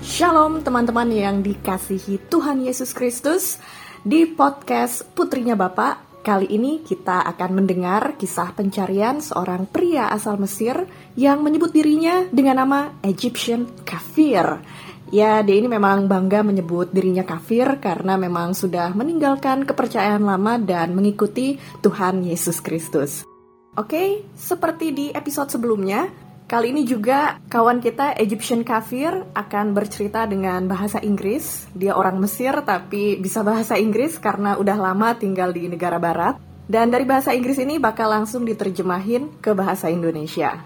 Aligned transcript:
Shalom 0.00 0.64
teman-teman 0.64 1.12
yang 1.12 1.44
dikasihi 1.44 2.32
Tuhan 2.32 2.64
Yesus 2.64 2.96
Kristus 2.96 3.60
Di 4.00 4.24
podcast 4.24 5.04
Putrinya 5.12 5.52
Bapak 5.52 6.24
Kali 6.24 6.48
ini 6.48 6.80
kita 6.80 7.20
akan 7.28 7.60
mendengar 7.60 8.16
kisah 8.16 8.56
pencarian 8.56 9.20
seorang 9.20 9.68
pria 9.68 10.08
asal 10.08 10.40
Mesir 10.40 10.88
Yang 11.20 11.38
menyebut 11.44 11.76
dirinya 11.76 12.24
dengan 12.32 12.64
nama 12.64 12.96
Egyptian 13.04 13.68
Kafir 13.84 14.64
Ya, 15.12 15.44
dia 15.44 15.56
ini 15.60 15.68
memang 15.68 16.08
bangga 16.08 16.40
menyebut 16.40 16.96
dirinya 16.96 17.26
kafir 17.26 17.82
karena 17.82 18.16
memang 18.16 18.56
sudah 18.56 18.94
meninggalkan 18.96 19.66
kepercayaan 19.66 20.22
lama 20.22 20.54
dan 20.56 20.94
mengikuti 20.94 21.58
Tuhan 21.82 22.22
Yesus 22.22 22.62
Kristus. 22.62 23.26
Oke, 23.74 24.22
seperti 24.38 24.94
di 24.94 25.06
episode 25.10 25.50
sebelumnya, 25.50 26.06
Kali 26.50 26.74
ini 26.74 26.82
juga 26.82 27.38
kawan 27.46 27.78
kita 27.78 28.18
Egyptian 28.18 28.66
Kafir 28.66 29.22
akan 29.38 29.70
bercerita 29.70 30.26
dengan 30.26 30.66
bahasa 30.66 30.98
Inggris. 30.98 31.70
Dia 31.78 31.94
orang 31.94 32.18
Mesir 32.18 32.50
tapi 32.66 33.14
bisa 33.22 33.46
bahasa 33.46 33.78
Inggris 33.78 34.18
karena 34.18 34.58
udah 34.58 34.74
lama 34.74 35.14
tinggal 35.14 35.54
di 35.54 35.70
negara 35.70 36.02
barat. 36.02 36.42
Dan 36.66 36.90
dari 36.90 37.06
bahasa 37.06 37.30
Inggris 37.38 37.54
ini 37.62 37.78
bakal 37.78 38.10
langsung 38.10 38.42
diterjemahin 38.42 39.38
ke 39.38 39.54
bahasa 39.54 39.94
Indonesia. 39.94 40.58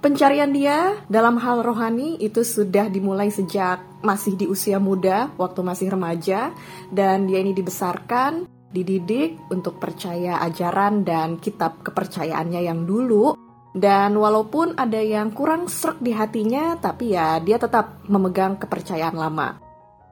Pencarian 0.00 0.56
dia 0.56 1.04
dalam 1.04 1.36
hal 1.36 1.60
rohani 1.60 2.16
itu 2.16 2.40
sudah 2.40 2.88
dimulai 2.88 3.28
sejak 3.28 3.84
masih 4.00 4.40
di 4.40 4.48
usia 4.48 4.80
muda, 4.80 5.28
waktu 5.36 5.60
masih 5.60 5.92
remaja, 5.92 6.48
dan 6.88 7.28
dia 7.28 7.44
ini 7.44 7.52
dibesarkan, 7.52 8.48
dididik 8.72 9.36
untuk 9.52 9.76
percaya 9.84 10.40
ajaran 10.40 11.04
dan 11.04 11.36
kitab 11.36 11.84
kepercayaannya 11.84 12.60
yang 12.64 12.88
dulu, 12.88 13.36
dan 13.76 14.16
walaupun 14.16 14.72
ada 14.80 14.96
yang 14.96 15.36
kurang 15.36 15.68
serak 15.68 16.00
di 16.00 16.16
hatinya, 16.16 16.80
tapi 16.80 17.12
ya 17.12 17.36
dia 17.44 17.60
tetap 17.60 18.00
memegang 18.08 18.56
kepercayaan 18.56 19.12
lama. 19.12 19.60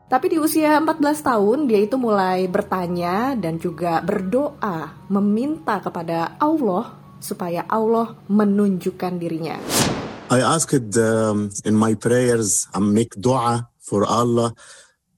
Tapi 0.04 0.36
di 0.36 0.36
usia 0.36 0.76
14 0.76 1.00
tahun 1.00 1.64
dia 1.64 1.80
itu 1.80 1.96
mulai 1.96 2.44
bertanya 2.44 3.32
dan 3.32 3.56
juga 3.56 4.04
berdoa 4.04 5.08
meminta 5.08 5.80
kepada 5.80 6.36
Allah 6.36 6.92
supaya 7.24 7.64
Allah 7.64 8.12
menunjukkan 8.28 9.16
dirinya. 9.16 9.56
I 10.28 10.44
asked 10.44 10.92
um, 11.00 11.48
in 11.64 11.72
my 11.72 11.96
prayers 11.96 12.68
I 12.76 12.84
make 12.84 13.16
dua 13.16 13.72
for 13.80 14.04
Allah. 14.04 14.52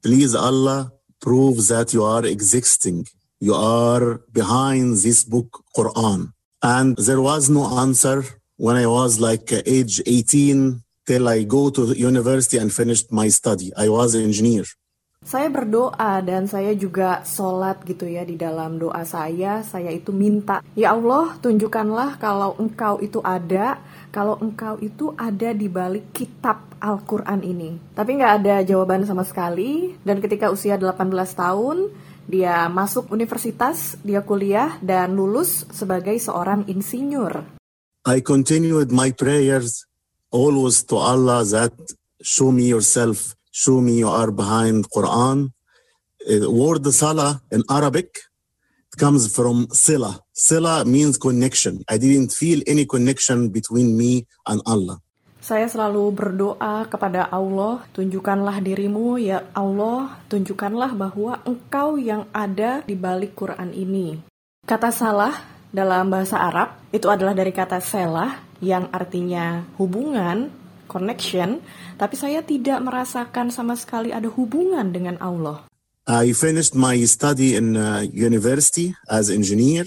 Please 0.06 0.38
Allah 0.38 0.94
prove 1.18 1.66
that 1.66 1.90
you 1.90 2.06
are 2.06 2.22
existing. 2.22 3.10
You 3.42 3.58
are 3.58 4.22
behind 4.30 5.02
this 5.02 5.26
book 5.26 5.66
Quran. 5.74 6.35
And 6.62 6.96
there 6.96 7.20
was 7.20 7.52
no 7.52 7.68
answer 7.78 8.24
when 8.56 8.76
I 8.76 8.88
was 8.88 9.20
like 9.20 9.52
age 9.52 10.00
18 10.06 10.82
till 11.04 11.28
I 11.28 11.44
go 11.44 11.68
to 11.70 11.92
university 11.92 12.56
and 12.56 12.72
finished 12.72 13.12
my 13.12 13.28
study. 13.28 13.70
I 13.76 13.88
was 13.92 14.16
an 14.16 14.24
engineer. 14.24 14.64
Saya 15.26 15.50
berdoa 15.50 16.22
dan 16.22 16.46
saya 16.46 16.70
juga 16.78 17.26
sholat 17.26 17.82
gitu 17.82 18.06
ya 18.06 18.22
di 18.22 18.38
dalam 18.38 18.78
doa 18.78 19.02
saya. 19.02 19.58
Saya 19.66 19.90
itu 19.90 20.14
minta, 20.14 20.62
ya 20.78 20.94
Allah 20.94 21.34
tunjukkanlah 21.42 22.22
kalau 22.22 22.54
engkau 22.62 23.02
itu 23.02 23.18
ada, 23.26 23.82
kalau 24.14 24.38
engkau 24.38 24.78
itu 24.78 25.10
ada 25.18 25.50
di 25.50 25.66
balik 25.66 26.14
kitab 26.14 26.62
Al-Quran 26.78 27.42
ini. 27.42 27.74
Tapi 27.98 28.22
nggak 28.22 28.34
ada 28.38 28.62
jawaban 28.62 29.02
sama 29.02 29.26
sekali. 29.26 29.98
Dan 30.06 30.22
ketika 30.22 30.46
usia 30.54 30.78
18 30.78 31.10
tahun, 31.34 31.90
dia 32.26 32.66
masuk 32.68 33.10
universitas, 33.14 33.96
dia 34.02 34.22
kuliah 34.22 34.78
dan 34.82 35.14
lulus 35.14 35.64
sebagai 35.70 36.18
seorang 36.18 36.66
insinyur. 36.66 37.58
I 38.06 38.22
continued 38.22 38.94
my 38.94 39.10
prayers 39.10 39.86
always 40.30 40.86
to 40.90 40.98
Allah 40.98 41.42
that 41.54 41.74
show 42.22 42.50
me 42.50 42.70
yourself, 42.70 43.34
show 43.50 43.82
me 43.82 44.02
you 44.02 44.10
are 44.10 44.30
behind 44.30 44.86
Quran. 44.90 45.50
The 46.22 46.50
word 46.50 46.86
salah 46.90 47.42
in 47.50 47.62
Arabic 47.70 48.14
comes 48.98 49.30
from 49.30 49.68
sila. 49.70 50.22
Sila 50.32 50.84
means 50.84 51.18
connection. 51.18 51.84
I 51.88 51.98
didn't 51.98 52.32
feel 52.32 52.62
any 52.66 52.86
connection 52.86 53.50
between 53.50 53.96
me 53.96 54.26
and 54.46 54.60
Allah. 54.66 54.98
Saya 55.46 55.70
selalu 55.70 56.10
berdoa 56.10 56.90
kepada 56.90 57.30
Allah, 57.30 57.86
tunjukkanlah 57.94 58.58
dirimu 58.58 59.14
ya 59.14 59.46
Allah, 59.54 60.18
tunjukkanlah 60.26 60.98
bahwa 60.98 61.38
engkau 61.46 61.94
yang 62.02 62.26
ada 62.34 62.82
di 62.82 62.98
balik 62.98 63.38
Quran 63.38 63.70
ini. 63.70 64.18
Kata 64.66 64.90
salah 64.90 65.38
dalam 65.70 66.10
bahasa 66.10 66.42
Arab 66.42 66.74
itu 66.90 67.06
adalah 67.06 67.30
dari 67.30 67.54
kata 67.54 67.78
selah 67.78 68.42
yang 68.58 68.90
artinya 68.90 69.62
hubungan, 69.78 70.50
connection, 70.90 71.62
tapi 71.94 72.18
saya 72.18 72.42
tidak 72.42 72.82
merasakan 72.82 73.54
sama 73.54 73.78
sekali 73.78 74.10
ada 74.10 74.26
hubungan 74.26 74.90
dengan 74.90 75.14
Allah. 75.22 75.62
I 76.10 76.34
finished 76.34 76.74
my 76.74 76.98
study 77.06 77.54
in 77.54 77.78
uh, 77.78 78.02
university 78.02 78.98
as 79.06 79.30
engineer 79.30 79.86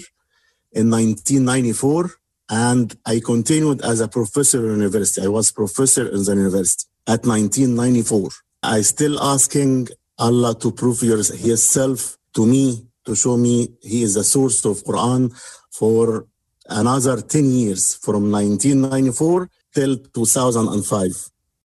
in 0.72 0.88
1994 0.88 2.19
and 2.50 2.96
I 3.06 3.20
continued 3.20 3.80
as 3.82 4.00
a 4.00 4.08
professor 4.08 4.58
in 4.68 4.80
university. 4.80 5.24
I 5.24 5.28
was 5.28 5.52
professor 5.52 6.08
in 6.08 6.24
the 6.24 6.34
university 6.34 6.84
at 7.06 7.24
1994. 7.24 8.28
I 8.62 8.80
still 8.82 9.20
asking 9.20 9.88
Allah 10.18 10.54
to 10.58 10.72
prove 10.72 11.00
Himself 11.00 12.18
to 12.34 12.44
me, 12.44 12.86
to 13.06 13.14
show 13.14 13.36
me 13.36 13.68
He 13.82 14.02
is 14.02 14.14
the 14.14 14.24
source 14.24 14.64
of 14.64 14.82
Quran 14.82 15.32
for 15.70 16.26
another 16.68 17.20
10 17.20 17.50
years 17.50 17.94
from 17.94 18.30
1994 18.30 19.48
till 19.72 19.96
2005. 19.96 21.30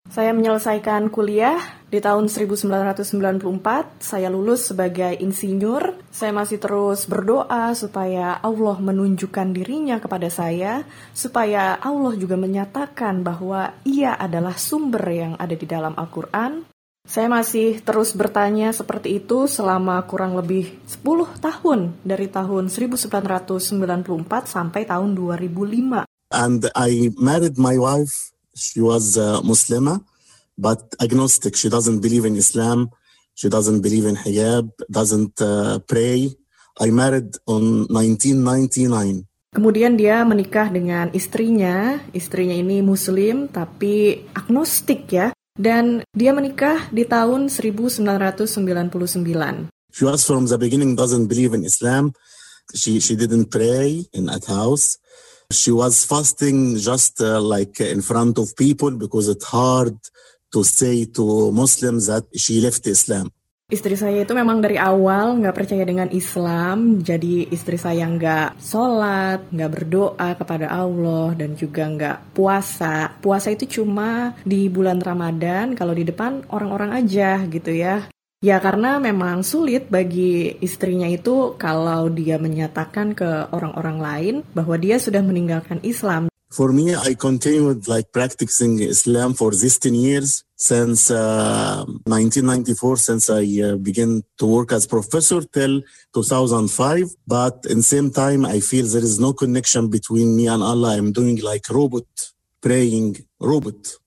Saya 0.09 0.33
menyelesaikan 0.33 1.13
kuliah 1.13 1.61
di 1.85 2.01
tahun 2.01 2.33
1994. 2.33 4.01
Saya 4.01 4.33
lulus 4.33 4.73
sebagai 4.73 5.13
insinyur. 5.21 6.01
Saya 6.09 6.33
masih 6.33 6.57
terus 6.57 7.05
berdoa 7.05 7.77
supaya 7.77 8.41
Allah 8.41 8.77
menunjukkan 8.81 9.53
dirinya 9.53 10.01
kepada 10.01 10.33
saya, 10.33 10.81
supaya 11.13 11.77
Allah 11.77 12.17
juga 12.17 12.41
menyatakan 12.41 13.21
bahwa 13.21 13.77
Ia 13.85 14.17
adalah 14.17 14.57
sumber 14.57 15.05
yang 15.13 15.33
ada 15.37 15.53
di 15.53 15.69
dalam 15.69 15.93
Al-Quran. 15.93 16.65
Saya 17.05 17.29
masih 17.29 17.77
terus 17.85 18.17
bertanya 18.17 18.73
seperti 18.73 19.21
itu 19.21 19.45
selama 19.45 20.01
kurang 20.09 20.33
lebih 20.33 20.73
10 20.89 21.37
tahun 21.37 21.93
dari 22.01 22.25
tahun 22.33 22.73
1994 22.73 23.45
sampai 24.49 24.89
tahun 24.89 25.13
2005. 25.13 26.09
And 26.33 26.65
I 26.73 27.13
married 27.13 27.61
my 27.61 27.77
wife. 27.77 28.33
She 28.59 28.83
was 28.83 29.15
a 29.15 29.39
Muslimah. 29.41 30.03
but 30.59 30.91
agnostic. 30.99 31.55
She 31.55 31.71
doesn't 31.71 32.03
believe 32.03 32.27
in 32.27 32.35
Islam. 32.35 32.91
She 33.39 33.47
doesn't 33.47 33.79
believe 33.79 34.03
in 34.03 34.19
hijab, 34.19 34.67
doesn't 34.91 35.39
uh, 35.39 35.79
pray. 35.87 36.35
I 36.75 36.91
married 36.91 37.39
on 37.47 37.87
1999. 37.87 39.23
Kemudian 39.55 39.97
dia 39.97 40.21
menikah 40.27 40.67
dengan 40.67 41.07
istrinya. 41.15 42.03
Istrinya 42.11 42.53
ini 42.53 42.83
muslim 42.83 43.47
tapi 43.47 44.27
agnostik 44.35 45.07
ya. 45.09 45.31
Dan 45.55 46.03
dia 46.11 46.35
menikah 46.35 46.91
di 46.91 47.07
tahun 47.07 47.47
1999. 47.47 49.71
She 49.89 50.05
was 50.05 50.21
from 50.21 50.45
the 50.45 50.59
beginning 50.59 50.93
doesn't 50.93 51.31
believe 51.31 51.55
in 51.55 51.65
Islam. 51.65 52.13
She 52.75 53.01
she 53.01 53.17
didn't 53.17 53.49
pray 53.49 54.05
in 54.13 54.29
at 54.29 54.45
house. 54.45 55.01
She 55.49 55.73
was 55.73 56.05
fasting 56.05 56.77
just 56.77 57.17
uh, 57.25 57.41
like 57.41 57.81
in 57.81 58.05
front 58.05 58.37
of 58.37 58.53
people 58.53 58.93
because 58.93 59.25
it's 59.25 59.49
hard 59.49 59.97
to 60.53 60.61
say 60.61 61.09
to 61.17 61.49
Muslims 61.49 62.05
that 62.05 62.29
she 62.37 62.61
left 62.61 62.85
Islam. 62.85 63.33
Istri 63.69 63.97
saya 63.97 64.25
itu 64.25 64.33
memang 64.37 64.61
dari 64.61 64.77
awal 64.77 65.41
nggak 65.41 65.57
percaya 65.57 65.85
dengan 65.85 66.09
Islam, 66.13 67.01
jadi 67.01 67.49
istri 67.49 67.81
saya 67.81 68.05
nggak 68.05 68.61
sholat, 68.61 69.49
nggak 69.49 69.71
berdoa 69.73 70.29
kepada 70.37 70.69
Allah, 70.69 71.33
dan 71.33 71.57
juga 71.57 71.85
nggak 71.85 72.33
puasa. 72.37 73.13
Puasa 73.17 73.49
itu 73.49 73.81
cuma 73.81 74.37
di 74.45 74.69
bulan 74.69 75.01
Ramadan, 75.01 75.73
kalau 75.73 75.97
di 75.97 76.05
depan 76.05 76.45
orang-orang 76.53 76.93
aja 76.93 77.41
gitu 77.45 77.73
ya. 77.73 78.05
Ya 78.39 78.55
karena 78.63 79.03
memang 79.03 79.43
sulit 79.43 79.91
bagi 79.91 80.55
istrinya 80.63 81.11
itu 81.11 81.59
kalau 81.59 82.07
dia 82.07 82.39
menyatakan 82.39 83.11
ke 83.11 83.51
orang-orang 83.51 83.97
lain 83.99 84.35
bahwa 84.55 84.79
dia 84.79 84.95
sudah 84.95 85.19
meninggalkan 85.19 85.83
Islam. 85.83 86.31
For 86.47 86.71
me, 86.71 86.95
I 86.95 87.19
continued 87.19 87.91
like 87.91 88.15
practicing 88.15 88.79
Islam 88.79 89.35
for 89.35 89.51
these 89.51 89.75
10 89.75 89.91
years 89.91 90.47
since 90.55 91.11
uh, 91.11 91.83
1994, 92.07 92.95
since 92.95 93.27
I 93.27 93.43
uh, 93.59 93.75
began 93.75 94.23
to 94.39 94.47
work 94.47 94.71
as 94.71 94.87
professor 94.87 95.43
till 95.43 95.83
2005. 96.15 97.11
But 97.27 97.67
in 97.67 97.83
same 97.83 98.07
time, 98.07 98.47
I 98.47 98.63
feel 98.63 98.87
there 98.87 99.03
is 99.03 99.19
no 99.19 99.35
connection 99.35 99.91
between 99.91 100.39
me 100.39 100.47
and 100.47 100.63
Allah. 100.63 100.95
I'm 100.95 101.11
doing 101.11 101.43
like 101.43 101.67
robot, 101.67 102.07
praying 102.63 103.19
robot. 103.37 103.99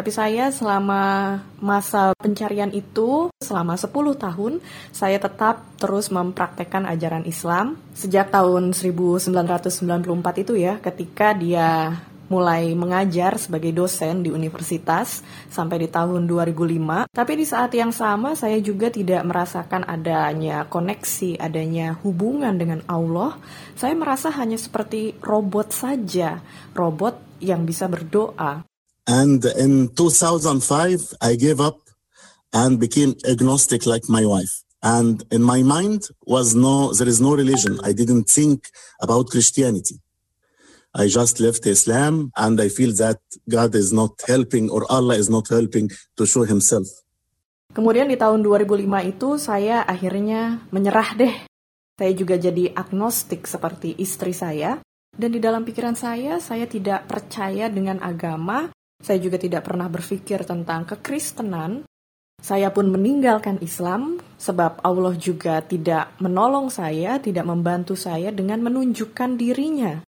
Tapi 0.00 0.16
saya 0.16 0.48
selama 0.48 1.36
masa 1.60 2.16
pencarian 2.16 2.72
itu, 2.72 3.28
selama 3.36 3.76
10 3.76 4.16
tahun, 4.16 4.52
saya 4.96 5.20
tetap 5.20 5.60
terus 5.76 6.08
mempraktekkan 6.08 6.88
ajaran 6.88 7.28
Islam. 7.28 7.76
Sejak 7.92 8.32
tahun 8.32 8.72
1994 8.72 9.28
itu 10.40 10.56
ya, 10.56 10.80
ketika 10.80 11.36
dia 11.36 12.00
mulai 12.32 12.72
mengajar 12.72 13.36
sebagai 13.36 13.76
dosen 13.76 14.24
di 14.24 14.32
universitas 14.32 15.20
sampai 15.52 15.84
di 15.84 15.88
tahun 15.92 16.24
2005. 16.24 17.04
Tapi 17.12 17.32
di 17.36 17.44
saat 17.44 17.68
yang 17.76 17.92
sama 17.92 18.32
saya 18.32 18.56
juga 18.56 18.88
tidak 18.88 19.20
merasakan 19.28 19.84
adanya 19.84 20.64
koneksi, 20.64 21.36
adanya 21.36 22.00
hubungan 22.00 22.56
dengan 22.56 22.80
Allah. 22.88 23.36
Saya 23.76 23.92
merasa 23.92 24.32
hanya 24.32 24.56
seperti 24.56 25.20
robot 25.20 25.76
saja, 25.76 26.40
robot 26.72 27.20
yang 27.44 27.68
bisa 27.68 27.84
berdoa. 27.84 28.69
And 29.06 29.44
in 29.56 29.88
2005, 29.94 31.14
I 31.20 31.36
gave 31.36 31.60
up 31.60 31.78
and 32.52 32.78
became 32.78 33.14
agnostic 33.28 33.86
like 33.86 34.08
my 34.08 34.24
wife. 34.24 34.62
And 34.82 35.22
in 35.30 35.42
my 35.42 35.62
mind 35.62 36.08
was 36.24 36.54
no, 36.54 36.92
there 36.92 37.08
is 37.08 37.20
no 37.20 37.34
religion. 37.34 37.78
I 37.84 37.92
didn't 37.92 38.24
think 38.24 38.68
about 39.00 39.28
Christianity. 39.28 40.00
I 40.94 41.06
just 41.06 41.38
left 41.38 41.66
Islam 41.66 42.32
and 42.34 42.58
I 42.60 42.68
feel 42.68 42.90
that 42.98 43.20
God 43.48 43.74
is 43.76 43.92
not 43.92 44.18
helping 44.26 44.70
or 44.70 44.90
Allah 44.90 45.14
is 45.14 45.30
not 45.30 45.46
helping 45.46 45.90
to 46.16 46.26
show 46.26 46.42
himself. 46.42 46.88
Kemudian 47.70 48.10
di 48.10 48.18
tahun 48.18 48.42
2005 48.42 48.90
itu 49.06 49.38
saya 49.38 49.86
akhirnya 49.86 50.66
menyerah 50.74 51.14
deh. 51.14 51.34
Saya 51.94 52.12
juga 52.16 52.34
jadi 52.34 52.74
agnostik 52.74 53.46
seperti 53.46 53.94
istri 54.02 54.34
saya. 54.34 54.82
Dan 55.14 55.30
di 55.30 55.38
dalam 55.38 55.62
pikiran 55.62 55.94
saya, 55.94 56.42
saya 56.42 56.66
tidak 56.66 57.06
percaya 57.06 57.70
dengan 57.70 58.02
agama. 58.02 58.72
Saya 59.00 59.18
juga 59.18 59.40
tidak 59.40 59.64
pernah 59.64 59.88
berpikir 59.88 60.44
tentang 60.44 60.84
kekristenan. 60.84 61.88
Saya 62.40 62.72
pun 62.72 62.88
meninggalkan 62.88 63.60
Islam 63.60 64.20
sebab 64.40 64.80
Allah 64.80 65.12
juga 65.16 65.60
tidak 65.60 66.16
menolong 66.20 66.72
saya, 66.72 67.20
tidak 67.20 67.44
membantu 67.44 67.96
saya 67.96 68.32
dengan 68.32 68.64
menunjukkan 68.64 69.36
dirinya. 69.36 70.00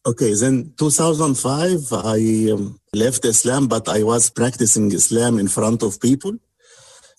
Okay, 0.00 0.32
then 0.32 0.72
2005 0.80 1.92
I 1.92 2.48
um, 2.56 2.80
left 2.96 3.20
Islam, 3.28 3.68
but 3.68 3.84
I 3.84 4.00
was 4.00 4.32
practicing 4.32 4.88
Islam 4.96 5.36
in 5.36 5.48
front 5.48 5.84
of 5.84 6.00
people. 6.00 6.40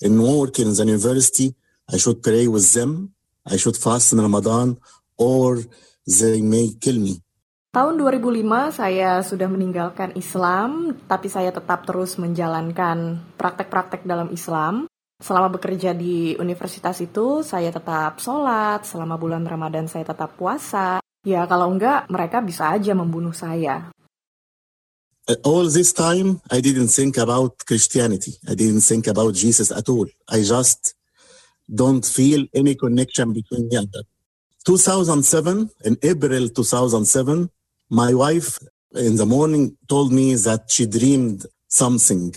In 0.02 0.18
work 0.18 0.58
in 0.58 0.74
the 0.74 0.82
university, 0.82 1.54
I 1.86 2.02
should 2.02 2.26
pray 2.26 2.50
with 2.50 2.66
them. 2.74 3.14
I 3.46 3.62
should 3.62 3.78
fast 3.78 4.14
in 4.14 4.22
Ramadan, 4.22 4.82
or 5.14 5.62
they 6.10 6.42
may 6.42 6.74
kill 6.82 6.98
me. 6.98 7.22
Tahun 7.72 7.96
2005 7.96 8.84
saya 8.84 9.24
sudah 9.24 9.48
meninggalkan 9.48 10.12
Islam, 10.20 10.92
tapi 11.08 11.32
saya 11.32 11.56
tetap 11.56 11.88
terus 11.88 12.20
menjalankan 12.20 13.16
praktek-praktek 13.40 14.04
dalam 14.04 14.28
Islam. 14.36 14.92
Selama 15.24 15.48
bekerja 15.56 15.96
di 15.96 16.36
universitas 16.36 17.00
itu, 17.00 17.48
saya 17.48 17.72
tetap 17.72 18.20
sholat, 18.20 18.84
selama 18.84 19.16
bulan 19.16 19.48
Ramadan 19.48 19.88
saya 19.88 20.04
tetap 20.04 20.36
puasa. 20.36 21.00
Ya 21.24 21.48
kalau 21.48 21.72
enggak, 21.72 22.12
mereka 22.12 22.44
bisa 22.44 22.76
aja 22.76 22.92
membunuh 22.92 23.32
saya. 23.32 23.88
Uh, 25.32 25.40
All 25.48 25.72
this 25.72 25.96
time, 25.96 26.44
I 26.52 26.60
didn't 26.60 26.92
think 26.92 27.16
about 27.16 27.56
Christianity. 27.64 28.36
I 28.52 28.52
didn't 28.52 28.84
think 28.84 29.08
about 29.08 29.32
Jesus 29.32 29.72
at 29.72 29.88
all. 29.88 30.12
I 30.28 30.44
just 30.44 31.00
don't 31.72 32.04
feel 32.04 32.52
any 32.52 32.76
connection 32.76 33.32
between 33.32 33.72
me 33.72 33.80
and 33.80 33.88
that. 33.96 34.04
2007, 34.68 35.72
in 35.88 35.96
April 36.04 36.52
2007, 36.52 37.48
my 37.92 38.16
wife 38.16 38.56
in 38.96 39.20
the 39.20 39.28
morning 39.28 39.76
told 39.86 40.16
me 40.16 40.34
that 40.40 40.72
she 40.72 40.88
dreamed 40.88 41.44
something. 41.68 42.32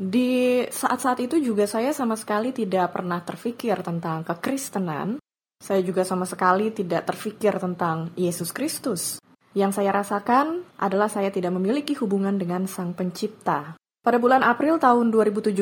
Di 0.00 0.64
saat-saat 0.72 1.20
itu 1.20 1.36
juga 1.36 1.68
saya 1.68 1.92
sama 1.92 2.16
sekali 2.16 2.56
tidak 2.56 2.96
pernah 2.96 3.20
terfikir 3.20 3.76
tentang 3.84 4.24
kekristenan. 4.24 5.20
Saya 5.60 5.84
juga 5.84 6.08
sama 6.08 6.24
sekali 6.24 6.72
tidak 6.72 7.12
terfikir 7.12 7.60
tentang 7.60 8.08
Yesus 8.16 8.48
Kristus. 8.56 9.20
Yang 9.52 9.84
saya 9.84 9.92
rasakan 9.92 10.64
adalah 10.80 11.12
saya 11.12 11.28
tidak 11.28 11.52
memiliki 11.52 11.92
hubungan 12.00 12.40
dengan 12.40 12.64
Sang 12.64 12.96
Pencipta. 12.96 13.76
Pada 14.00 14.16
bulan 14.16 14.40
April 14.40 14.80
tahun 14.80 15.12
2017, 15.12 15.60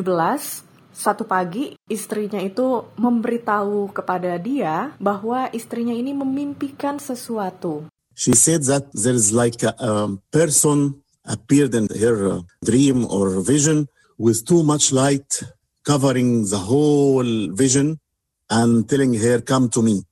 satu 0.95 1.27
pagi 1.27 1.75
istrinya 1.91 2.39
itu 2.39 2.87
memberitahu 2.95 3.91
kepada 3.91 4.39
dia 4.39 4.95
bahwa 5.03 5.51
istrinya 5.51 5.91
ini 5.91 6.15
memimpikan 6.15 7.03
sesuatu. 7.03 7.91
She 8.19 8.35
said 8.35 8.67
that 8.67 8.91
there 8.99 9.15
is 9.15 9.31
like 9.31 9.63
a, 9.63 9.79
um, 9.79 10.19
person 10.35 11.07
appeared 11.23 11.71
in 11.79 11.87
her 11.87 12.19
uh, 12.27 12.41
dream 12.67 13.07
or 13.07 13.39
vision 13.39 13.87
with 14.19 14.43
too 14.43 14.67
much 14.67 14.91
light 14.91 15.47
covering 15.87 16.43
the 16.51 16.59
whole 16.59 17.55
vision 17.55 18.03
and 18.51 18.91
telling 18.91 19.15
her, 19.15 19.39
come 19.39 19.71
to 19.71 19.87
me. 19.87 20.03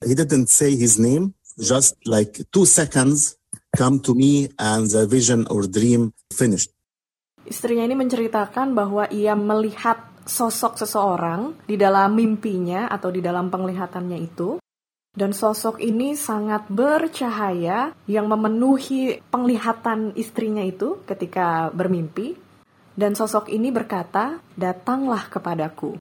He 0.00 0.16
didn't 0.16 0.48
say 0.48 0.72
his 0.72 0.96
name, 0.96 1.36
just 1.60 2.00
like 2.08 2.40
two 2.48 2.64
seconds, 2.64 3.36
come 3.76 4.00
to 4.08 4.16
me 4.16 4.48
and 4.56 4.88
the 4.88 5.04
vision 5.04 5.44
or 5.52 5.68
dream 5.68 6.16
finished. 6.32 6.72
Istrinya 7.44 7.84
ini 7.84 7.92
menceritakan 7.92 8.72
bahwa 8.72 9.04
ia 9.12 9.36
melihat 9.36 10.00
sosok 10.24 10.80
seseorang 10.80 11.60
di 11.68 11.76
dalam 11.76 12.16
mimpinya 12.16 12.88
atau 12.88 13.12
di 13.12 13.20
dalam 13.20 13.52
penglihatannya 13.52 14.16
itu. 14.16 14.56
Dan 15.10 15.34
sosok 15.34 15.82
ini 15.82 16.14
sangat 16.14 16.70
bercahaya 16.70 17.90
yang 18.06 18.30
memenuhi 18.30 19.18
penglihatan 19.26 20.14
istrinya 20.14 20.62
itu 20.62 21.02
ketika 21.02 21.74
bermimpi. 21.74 22.38
Dan 22.94 23.18
sosok 23.18 23.50
ini 23.50 23.74
berkata, 23.74 24.38
"Datanglah 24.54 25.26
kepadaku." 25.26 25.98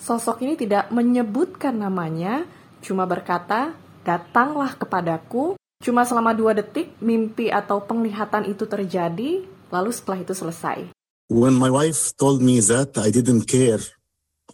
Sosok 0.00 0.40
ini 0.40 0.56
tidak 0.56 0.88
menyebutkan 0.88 1.76
namanya, 1.76 2.48
cuma 2.80 3.04
berkata, 3.04 3.76
"Datanglah 4.08 4.72
kepadaku." 4.76 5.56
Cuma 5.84 6.08
selama 6.08 6.32
dua 6.32 6.56
detik, 6.56 6.96
mimpi 7.04 7.52
atau 7.52 7.84
penglihatan 7.84 8.48
itu 8.48 8.64
terjadi, 8.64 9.44
lalu 9.68 9.90
setelah 9.92 10.24
itu 10.24 10.32
selesai. 10.32 10.88
When 11.28 11.60
my 11.60 11.68
wife 11.68 12.16
told 12.16 12.40
me 12.40 12.64
that, 12.64 12.96
I 12.96 13.12
didn't 13.12 13.44
care. 13.44 13.84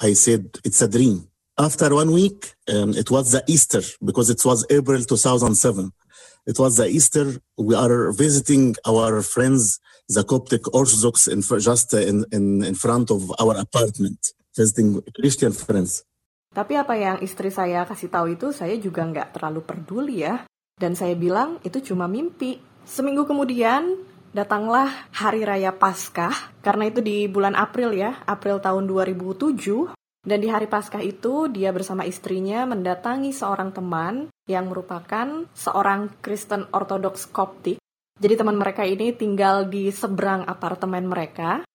I 0.03 0.19
said, 0.19 0.59
it's 0.67 0.83
a 0.83 0.91
dream. 0.91 1.32
After 1.63 1.95
one 1.95 2.11
week, 2.11 2.59
um, 2.75 2.91
it 2.91 3.07
was 3.07 3.31
the 3.31 3.47
Easter 3.47 3.87
because 4.03 4.27
it 4.35 4.43
was 4.43 4.67
April 4.67 4.99
2007. 4.99 5.95
It 6.43 6.59
was 6.59 6.75
the 6.75 6.91
Easter. 6.91 7.39
We 7.55 7.79
are 7.79 8.11
visiting 8.11 8.75
our 8.83 9.23
friends, 9.23 9.79
the 10.11 10.27
Coptic 10.27 10.67
Orthodox, 10.75 11.31
in, 11.31 11.39
just 11.63 11.95
in, 11.95 12.27
in, 12.35 12.67
in 12.67 12.75
front 12.75 13.15
of 13.15 13.31
our 13.39 13.55
apartment, 13.55 14.35
visiting 14.59 15.07
Christian 15.15 15.55
friends. 15.55 16.03
Tapi 16.51 16.75
apa 16.75 16.99
yang 16.99 17.23
istri 17.23 17.55
saya 17.55 17.87
kasih 17.87 18.11
tahu 18.11 18.35
itu 18.35 18.51
saya 18.51 18.75
juga 18.83 19.07
nggak 19.07 19.39
terlalu 19.39 19.63
peduli 19.63 20.27
ya. 20.27 20.43
Dan 20.75 20.99
saya 20.99 21.15
bilang 21.15 21.63
itu 21.63 21.79
cuma 21.79 22.11
mimpi. 22.11 22.59
Seminggu 22.83 23.23
kemudian 23.23 24.03
datanglah 24.35 24.91
Hari 25.15 25.47
Raya 25.47 25.71
Paskah. 25.71 26.59
Karena 26.59 26.91
itu 26.91 26.99
di 26.99 27.31
bulan 27.31 27.55
April 27.55 27.95
ya, 27.95 28.19
April 28.27 28.59
tahun 28.59 28.91
2007. 28.91 30.02
Dan 30.23 30.39
di 30.39 30.47
hari 30.47 30.71
Paskah 30.71 31.03
itu 31.03 31.51
dia 31.51 31.75
bersama 31.75 32.07
istrinya 32.07 32.63
mendatangi 32.63 33.35
seorang 33.35 33.75
teman 33.75 34.31
yang 34.47 34.71
merupakan 34.71 35.51
seorang 35.51 36.15
Kristen 36.23 36.71
Ortodoks 36.71 37.27
Koptik. 37.35 37.83
Jadi 38.23 38.35
teman 38.39 38.55
mereka 38.55 38.87
ini 38.87 39.11
tinggal 39.19 39.67
di 39.67 39.91
seberang 39.91 40.47
apartemen 40.47 41.11
mereka. 41.11 41.67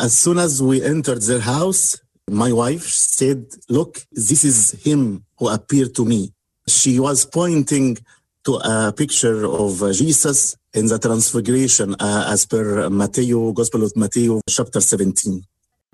As 0.00 0.16
soon 0.16 0.40
as 0.40 0.64
we 0.64 0.80
entered 0.80 1.20
their 1.28 1.44
house, 1.44 2.00
my 2.24 2.56
wife 2.56 2.88
said, 2.88 3.52
Look, 3.68 4.00
this 4.16 4.48
is 4.48 4.72
him 4.80 5.28
who 5.36 5.52
appeared 5.52 5.92
to 6.00 6.08
me. 6.08 6.32
She 6.64 6.96
was 6.96 7.28
pointing 7.28 8.00
to 8.48 8.64
a 8.64 8.96
picture 8.96 9.44
of 9.44 9.84
uh, 9.84 9.92
Jesus 9.92 10.56
in 10.72 10.88
the 10.88 10.96
Transfiguration 10.96 12.00
uh, 12.00 12.32
as 12.32 12.48
per 12.48 12.88
Matthew, 12.88 13.52
Gospel 13.52 13.84
of 13.84 13.92
Matthew, 13.92 14.40
chapter 14.48 14.80
17. 14.80 15.44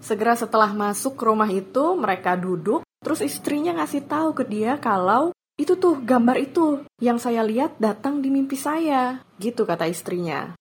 Segera 0.00 0.32
setelah 0.34 0.72
masuk 0.72 1.20
ke 1.20 1.22
rumah 1.28 1.48
itu, 1.52 1.94
mereka 1.94 2.34
duduk. 2.34 2.80
Terus 3.00 3.20
istrinya 3.24 3.80
ngasih 3.80 4.04
tahu 4.04 4.36
ke 4.36 4.44
dia 4.44 4.76
kalau 4.76 5.32
itu 5.60 5.76
tuh 5.76 6.00
gambar 6.00 6.40
itu 6.40 6.84
yang 7.04 7.20
saya 7.20 7.44
lihat 7.44 7.76
datang 7.76 8.24
di 8.24 8.32
mimpi 8.32 8.56
saya. 8.56 9.20
Gitu 9.36 9.68
kata 9.68 9.84
istrinya. 9.88 10.56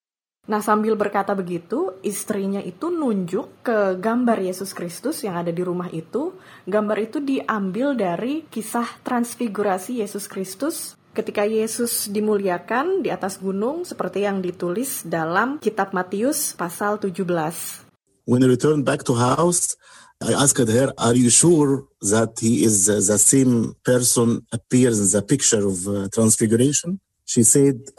Nah 0.49 0.59
sambil 0.65 0.97
berkata 0.99 1.37
begitu, 1.37 1.99
istrinya 2.01 2.59
itu 2.59 2.89
nunjuk 2.89 3.63
ke 3.63 3.95
gambar 3.95 4.43
Yesus 4.43 4.75
Kristus 4.75 5.21
yang 5.23 5.39
ada 5.39 5.53
di 5.53 5.61
rumah 5.63 5.87
itu. 5.93 6.35
Gambar 6.65 6.97
itu 6.99 7.21
diambil 7.21 7.95
dari 7.95 8.43
kisah 8.49 8.99
transfigurasi 9.05 10.03
Yesus 10.03 10.25
Kristus 10.25 10.99
ketika 11.13 11.45
Yesus 11.45 12.07
dimuliakan 12.09 13.03
di 13.05 13.11
atas 13.11 13.37
gunung 13.37 13.85
seperti 13.85 14.25
yang 14.25 14.41
ditulis 14.41 15.05
dalam 15.05 15.59
kitab 15.61 15.93
Matius 15.93 16.57
pasal 16.57 16.97
17. 16.97 17.88
When 18.29 18.45
we 18.45 18.53
returned 18.53 18.85
back 18.85 19.01
to 19.09 19.17
house, 19.17 19.73
I 20.21 20.37
asked 20.37 20.61
her, 20.61 20.93
Are 21.01 21.17
you 21.17 21.33
sure 21.33 21.89
that 22.13 22.37
he 22.37 22.61
is 22.61 22.85
the 22.85 23.17
same 23.17 23.73
person 23.83 24.45
appears 24.53 25.01
in 25.01 25.09
the 25.09 25.25
picture 25.25 25.65
of 25.65 25.77
uh, 25.87 26.09
Transfiguration? 26.13 27.01
She 27.25 27.41
said 27.41 27.89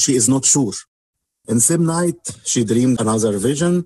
she 0.00 0.16
is 0.16 0.26
not 0.26 0.48
sure. 0.48 0.72
And 1.46 1.60
same 1.60 1.84
night, 1.84 2.16
she 2.48 2.64
dreamed 2.64 2.98
another 2.98 3.36
vision. 3.36 3.84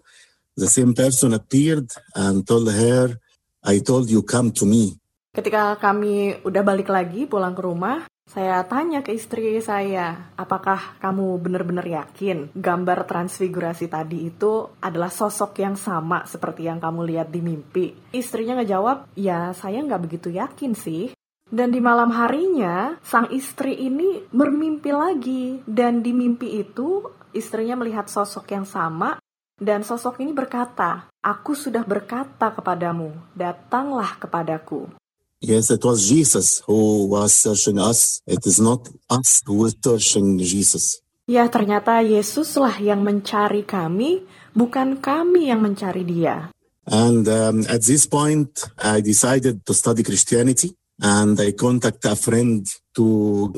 The 0.54 0.70
same 0.70 0.94
person 0.94 1.34
appeared 1.34 1.90
and 2.14 2.46
told 2.46 2.70
her, 2.70 3.18
I 3.64 3.80
told 3.80 4.06
you 4.08 4.22
come 4.22 4.54
to 4.54 4.64
me. 4.70 5.02
Ketika 5.34 5.82
kami 5.82 6.38
udah 6.46 6.62
balik 6.62 6.94
lagi 6.94 7.26
pulang 7.26 7.58
ke 7.58 7.62
rumah, 7.66 8.06
Saya 8.28 8.60
tanya 8.68 9.00
ke 9.00 9.16
istri 9.16 9.56
saya, 9.64 10.36
apakah 10.36 11.00
kamu 11.00 11.40
benar-benar 11.40 11.88
yakin 11.88 12.52
gambar 12.52 13.08
transfigurasi 13.08 13.88
tadi 13.88 14.28
itu 14.28 14.68
adalah 14.84 15.08
sosok 15.08 15.56
yang 15.64 15.80
sama 15.80 16.28
seperti 16.28 16.68
yang 16.68 16.76
kamu 16.76 17.08
lihat 17.08 17.32
di 17.32 17.40
mimpi? 17.40 17.96
Istrinya 18.12 18.60
ngejawab, 18.60 19.08
ya 19.16 19.56
saya 19.56 19.80
nggak 19.80 20.02
begitu 20.04 20.28
yakin 20.28 20.76
sih. 20.76 21.16
Dan 21.48 21.72
di 21.72 21.80
malam 21.80 22.12
harinya, 22.12 23.00
sang 23.00 23.32
istri 23.32 23.72
ini 23.80 24.20
bermimpi 24.28 24.92
lagi. 24.92 25.64
Dan 25.64 26.04
di 26.04 26.12
mimpi 26.12 26.60
itu, 26.60 27.08
istrinya 27.32 27.80
melihat 27.80 28.12
sosok 28.12 28.44
yang 28.52 28.68
sama. 28.68 29.16
Dan 29.56 29.80
sosok 29.80 30.20
ini 30.20 30.36
berkata, 30.36 31.08
Aku 31.24 31.56
sudah 31.56 31.80
berkata 31.80 32.52
kepadamu, 32.52 33.16
datanglah 33.32 34.20
kepadaku. 34.20 34.97
Yes, 35.38 35.70
it 35.70 35.86
was 35.86 36.10
Jesus 36.10 36.66
who 36.66 37.06
was 37.06 37.30
searching 37.30 37.78
us. 37.78 38.18
It 38.26 38.42
is 38.42 38.58
not 38.58 38.90
us 39.06 39.38
who 39.46 39.70
is 39.70 39.78
searching 39.78 40.34
Jesus. 40.42 40.98
Ya, 41.30 41.46
ternyata 41.46 42.02
Yesuslah 42.02 42.82
yang 42.82 43.06
mencari 43.06 43.62
kami, 43.62 44.26
bukan 44.50 44.98
kami 44.98 45.54
yang 45.54 45.62
mencari 45.62 46.02
dia. 46.02 46.50
And 46.90 47.28
um, 47.28 47.62
at 47.70 47.86
this 47.86 48.08
point, 48.08 48.50
I 48.82 48.98
decided 48.98 49.62
to 49.62 49.72
study 49.76 50.02
Christianity 50.02 50.74
and 50.98 51.38
I 51.38 51.54
contact 51.54 52.02
a 52.08 52.16
friend 52.18 52.66
to 52.98 53.06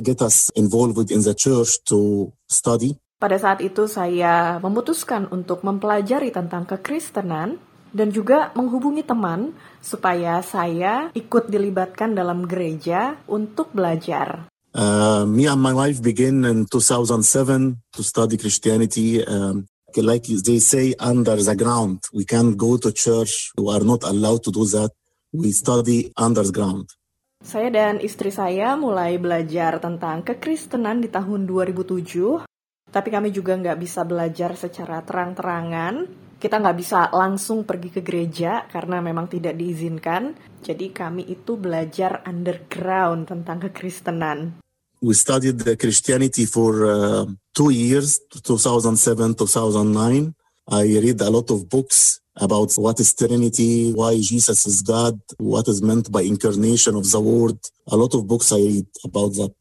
get 0.04 0.20
us 0.20 0.52
involved 0.52 1.08
in 1.08 1.24
the 1.24 1.32
church 1.32 1.80
to 1.88 2.28
study. 2.44 2.98
Pada 3.20 3.40
saat 3.40 3.64
itu 3.64 3.88
saya 3.88 4.60
memutuskan 4.60 5.28
untuk 5.32 5.64
mempelajari 5.64 6.32
tentang 6.32 6.68
kekristenan 6.68 7.60
dan 7.90 8.14
juga 8.14 8.54
menghubungi 8.54 9.02
teman 9.02 9.54
supaya 9.82 10.42
saya 10.42 11.10
ikut 11.14 11.50
dilibatkan 11.50 12.14
dalam 12.14 12.46
gereja 12.46 13.18
untuk 13.26 13.74
belajar. 13.74 14.50
Uh, 14.70 15.26
me 15.26 15.50
and 15.50 15.58
my 15.58 15.74
wife 15.74 15.98
began 15.98 16.46
in 16.46 16.62
2007 16.70 17.74
to 17.90 18.00
study 18.06 18.38
Christianity. 18.38 19.18
Um, 19.26 19.66
like 19.98 20.30
they 20.30 20.62
say, 20.62 20.94
under 21.02 21.34
the 21.34 21.56
ground. 21.58 22.06
We 22.14 22.22
can't 22.22 22.54
go 22.54 22.78
to 22.78 22.94
church. 22.94 23.50
We 23.58 23.66
are 23.74 23.82
not 23.82 24.06
allowed 24.06 24.46
to 24.46 24.54
do 24.54 24.62
that. 24.78 24.94
We 25.34 25.50
study 25.50 26.14
underground. 26.14 26.94
Saya 27.40 27.72
dan 27.72 27.98
istri 27.98 28.30
saya 28.30 28.76
mulai 28.76 29.16
belajar 29.16 29.80
tentang 29.82 30.22
kekristenan 30.22 31.02
di 31.02 31.08
tahun 31.10 31.48
2007. 31.48 32.46
Tapi 32.90 33.08
kami 33.10 33.34
juga 33.34 33.58
nggak 33.58 33.78
bisa 33.80 34.06
belajar 34.06 34.54
secara 34.54 35.02
terang-terangan 35.02 36.06
kita 36.40 36.56
nggak 36.56 36.78
bisa 36.80 37.12
langsung 37.12 37.68
pergi 37.68 37.92
ke 37.92 38.00
gereja 38.00 38.64
karena 38.72 39.04
memang 39.04 39.28
tidak 39.28 39.60
diizinkan. 39.60 40.32
Jadi 40.64 40.88
kami 40.88 41.28
itu 41.28 41.60
belajar 41.60 42.24
underground 42.24 43.28
tentang 43.28 43.60
kekristenan. 43.68 44.64
We 45.04 45.12
studied 45.12 45.60
the 45.60 45.76
Christianity 45.76 46.48
for 46.48 46.72
uh, 46.84 47.24
two 47.52 47.72
years, 47.72 48.20
2007, 48.44 49.36
2009. 49.36 50.32
I 50.68 50.84
read 51.00 51.20
a 51.20 51.28
lot 51.28 51.52
of 51.52 51.68
books 51.68 52.20
about 52.36 52.72
what 52.76 53.00
is 53.00 53.12
Trinity, 53.12 53.92
why 53.92 54.16
Jesus 54.16 54.64
is 54.64 54.80
God, 54.80 55.20
what 55.36 55.68
is 55.68 55.84
meant 55.84 56.08
by 56.08 56.24
incarnation 56.24 56.96
of 56.96 57.08
the 57.08 57.20
Word. 57.20 57.60
A 57.88 57.96
lot 57.96 58.16
of 58.16 58.24
books 58.28 58.52
I 58.52 58.60
read 58.60 58.88
about 59.04 59.36
that. 59.40 59.56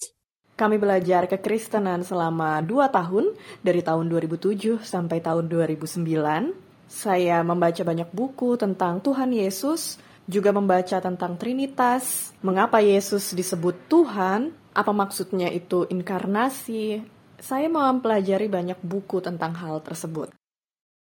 Kami 0.59 0.75
belajar 0.75 1.23
kekristenan 1.31 2.03
selama 2.03 2.59
dua 2.59 2.91
tahun, 2.91 3.31
dari 3.63 3.79
tahun 3.79 4.11
2007 4.11 4.83
sampai 4.83 5.23
tahun 5.23 5.47
2009. 5.47 6.68
Saya 6.89 7.45
membaca 7.45 7.85
banyak 7.85 8.09
buku 8.09 8.57
tentang 8.57 8.97
Tuhan 9.05 9.29
Yesus, 9.29 10.01
juga 10.25 10.49
membaca 10.49 10.97
tentang 10.97 11.37
Trinitas, 11.37 12.33
mengapa 12.41 12.81
Yesus 12.81 13.37
disebut 13.37 13.77
Tuhan, 13.85 14.57
apa 14.73 14.89
maksudnya 14.89 15.53
itu 15.53 15.85
inkarnasi. 15.85 17.05
Saya 17.37 17.69
mempelajari 17.69 18.49
banyak 18.49 18.81
buku 18.81 19.21
tentang 19.21 19.53
hal 19.61 19.85
tersebut. 19.85 20.33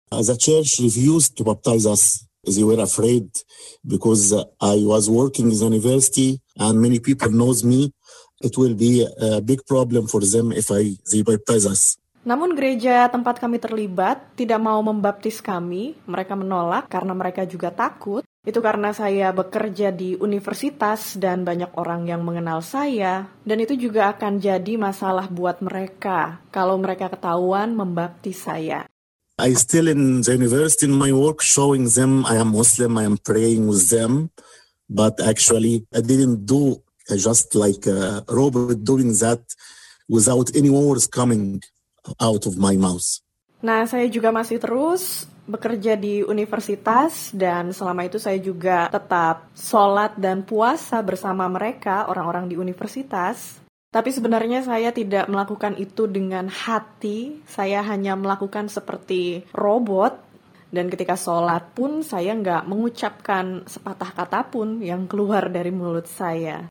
The 0.08 0.36
church 0.40 0.80
refused 0.80 1.36
to 1.36 1.44
baptize 1.44 1.84
us. 1.84 2.24
They 2.44 2.64
were 2.64 2.80
afraid 2.80 3.28
because 3.84 4.32
I 4.60 4.76
was 4.84 5.08
working 5.08 5.48
in 5.48 5.56
the 5.56 5.68
university 5.68 6.40
and 6.60 6.80
many 6.80 7.00
people 7.00 7.32
knows 7.32 7.64
me. 7.64 7.92
It 8.44 8.56
will 8.60 8.76
be 8.76 9.04
a 9.04 9.40
big 9.40 9.64
problem 9.64 10.08
for 10.08 10.20
them 10.20 10.52
if 10.52 10.68
I 10.68 10.96
they 11.08 11.24
baptize 11.24 11.64
us. 11.64 11.96
Namun 12.24 12.56
gereja 12.56 13.04
tempat 13.12 13.36
kami 13.36 13.60
terlibat 13.60 14.32
tidak 14.32 14.56
mau 14.56 14.80
membaptis 14.80 15.44
kami. 15.44 15.92
Mereka 16.08 16.32
menolak 16.32 16.88
karena 16.88 17.12
mereka 17.12 17.44
juga 17.44 17.68
takut. 17.68 18.24
Itu 18.44 18.64
karena 18.64 18.96
saya 18.96 19.32
bekerja 19.32 19.92
di 19.92 20.16
universitas 20.16 21.20
dan 21.20 21.44
banyak 21.44 21.76
orang 21.76 22.08
yang 22.08 22.24
mengenal 22.24 22.64
saya. 22.64 23.28
Dan 23.44 23.60
itu 23.60 23.76
juga 23.76 24.16
akan 24.16 24.40
jadi 24.40 24.80
masalah 24.80 25.28
buat 25.28 25.60
mereka 25.60 26.40
kalau 26.48 26.80
mereka 26.80 27.12
ketahuan 27.12 27.76
membaptis 27.76 28.40
saya. 28.48 28.88
I 29.36 29.52
still 29.52 29.92
in 29.92 30.24
the 30.24 30.32
university 30.32 30.88
in 30.88 30.96
my 30.96 31.12
work 31.12 31.44
showing 31.44 31.92
them 31.92 32.24
I 32.24 32.40
am 32.40 32.56
Muslim, 32.56 32.96
I 32.96 33.04
am 33.04 33.20
praying 33.20 33.68
with 33.68 33.92
them. 33.92 34.32
But 34.88 35.20
actually 35.20 35.84
I 35.92 36.00
didn't 36.00 36.48
do 36.48 36.80
just 37.12 37.52
like 37.52 37.84
a 37.84 38.24
robot 38.32 38.80
doing 38.80 39.12
that 39.20 39.44
without 40.08 40.48
any 40.56 40.72
words 40.72 41.04
coming 41.04 41.60
out 42.20 42.44
of 42.44 42.60
my 42.60 42.76
mouth. 42.76 43.24
Nah, 43.64 43.88
saya 43.88 44.04
juga 44.12 44.28
masih 44.28 44.60
terus 44.60 45.24
bekerja 45.44 45.96
di 45.96 46.24
universitas 46.24 47.32
dan 47.36 47.72
selama 47.72 48.08
itu 48.08 48.16
saya 48.16 48.40
juga 48.40 48.88
tetap 48.88 49.48
sholat 49.56 50.16
dan 50.16 50.44
puasa 50.44 51.00
bersama 51.04 51.48
mereka, 51.48 52.08
orang-orang 52.08 52.48
di 52.48 52.56
universitas. 52.56 53.60
Tapi 53.88 54.10
sebenarnya 54.10 54.66
saya 54.66 54.90
tidak 54.90 55.30
melakukan 55.30 55.78
itu 55.78 56.10
dengan 56.10 56.50
hati, 56.50 57.40
saya 57.46 57.80
hanya 57.86 58.18
melakukan 58.18 58.66
seperti 58.68 59.46
robot. 59.54 60.20
Dan 60.74 60.90
ketika 60.90 61.14
sholat 61.14 61.70
pun 61.70 62.02
saya 62.02 62.34
nggak 62.34 62.66
mengucapkan 62.66 63.62
sepatah 63.62 64.10
kata 64.10 64.50
pun 64.50 64.82
yang 64.82 65.06
keluar 65.06 65.46
dari 65.46 65.70
mulut 65.70 66.10
saya. 66.10 66.66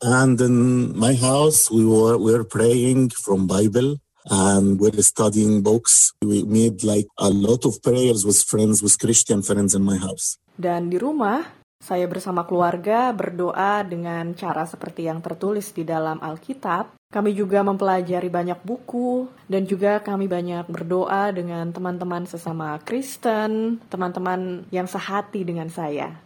And 0.00 0.40
in 0.40 0.56
my 0.96 1.12
house 1.12 1.68
we 1.68 1.84
were, 1.84 2.16
we 2.16 2.32
were 2.32 2.48
praying 2.48 3.12
from 3.12 3.44
Bible 3.44 4.00
and 4.28 4.76
we're 4.76 5.00
studying 5.00 5.64
books. 5.64 6.12
We 6.20 6.44
made 6.44 6.84
like 6.84 7.08
a 7.16 7.30
lot 7.30 7.64
of 7.64 7.80
prayers 7.80 8.26
with 8.26 8.42
friends, 8.44 8.84
with 8.84 8.98
Christian 9.00 9.40
friends 9.40 9.72
in 9.72 9.80
my 9.80 9.96
house. 9.96 10.36
Dan 10.60 10.92
di 10.92 11.00
rumah, 11.00 11.40
saya 11.80 12.04
bersama 12.04 12.44
keluarga 12.44 13.08
berdoa 13.16 13.80
dengan 13.88 14.36
cara 14.36 14.68
seperti 14.68 15.08
yang 15.08 15.24
tertulis 15.24 15.72
di 15.72 15.88
dalam 15.88 16.20
Alkitab. 16.20 16.92
Kami 17.10 17.32
juga 17.34 17.64
mempelajari 17.64 18.28
banyak 18.30 18.60
buku 18.62 19.26
dan 19.48 19.66
juga 19.66 19.98
kami 19.98 20.30
banyak 20.30 20.68
berdoa 20.68 21.32
dengan 21.34 21.72
teman-teman 21.72 22.28
sesama 22.28 22.78
Kristen, 22.84 23.82
teman-teman 23.90 24.68
yang 24.70 24.86
sehati 24.86 25.42
dengan 25.42 25.72
saya. 25.72 26.20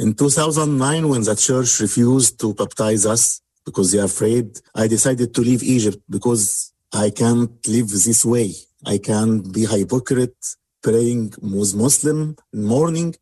In 0.00 0.16
2009, 0.16 1.04
when 1.04 1.20
the 1.20 1.36
church 1.36 1.84
refused 1.84 2.40
to 2.40 2.56
baptize 2.56 3.04
us 3.04 3.44
because 3.68 3.92
they 3.92 4.00
are 4.00 4.08
afraid, 4.08 4.56
I 4.72 4.88
decided 4.88 5.36
to 5.36 5.40
leave 5.44 5.60
Egypt 5.60 6.00
because 6.08 6.71
I 6.92 7.08
can't 7.08 7.56
live 7.64 7.88
this 7.88 8.20
way. 8.20 8.52
I 8.84 9.00
can't 9.00 9.48
be 9.48 9.64
hypocrite 9.64 10.36
praying 10.84 11.32
with 11.40 11.72
Muslim 11.72 12.36
morning 12.52 13.16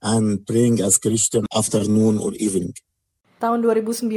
and 0.00 0.40
praying 0.48 0.80
as 0.80 0.96
Christian 0.96 1.44
afternoon 1.52 2.16
or 2.16 2.32
evening. 2.40 2.72
Tahun 3.36 3.60
2009, 3.60 4.08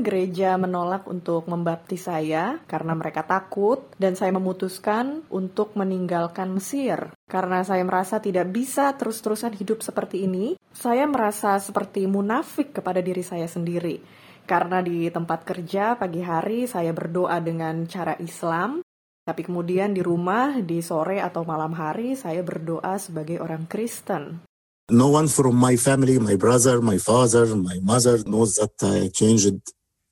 gereja 0.00 0.56
menolak 0.56 1.04
untuk 1.04 1.44
membaptis 1.52 2.08
saya 2.08 2.64
karena 2.64 2.96
mereka 2.96 3.28
takut 3.28 3.92
dan 4.00 4.16
saya 4.16 4.32
memutuskan 4.32 5.28
untuk 5.28 5.76
meninggalkan 5.76 6.48
Mesir. 6.56 7.12
Karena 7.28 7.60
saya 7.60 7.84
merasa 7.84 8.24
tidak 8.24 8.48
bisa 8.56 8.96
terus-terusan 8.96 9.52
hidup 9.52 9.84
seperti 9.84 10.24
ini, 10.24 10.56
saya 10.72 11.04
merasa 11.04 11.60
seperti 11.60 12.08
munafik 12.08 12.80
kepada 12.80 13.04
diri 13.04 13.20
saya 13.20 13.44
sendiri 13.44 14.24
karena 14.46 14.80
di 14.80 15.10
tempat 15.10 15.42
kerja 15.42 15.98
pagi 15.98 16.22
hari 16.22 16.70
saya 16.70 16.94
berdoa 16.94 17.42
dengan 17.42 17.84
cara 17.90 18.14
Islam, 18.22 18.80
tapi 19.26 19.42
kemudian 19.42 19.90
di 19.90 20.06
rumah 20.06 20.62
di 20.62 20.78
sore 20.78 21.18
atau 21.18 21.42
malam 21.42 21.74
hari 21.74 22.14
saya 22.14 22.46
berdoa 22.46 22.94
sebagai 22.96 23.42
orang 23.42 23.66
Kristen. 23.66 24.46
No 24.86 25.10
one 25.10 25.26
from 25.26 25.58
my 25.58 25.74
family, 25.74 26.22
my 26.22 26.38
brother, 26.38 26.78
my 26.78 26.94
father, 27.02 27.50
my 27.58 27.82
mother 27.82 28.22
knows 28.22 28.54
that 28.62 28.78
I 28.86 29.10
changed 29.10 29.58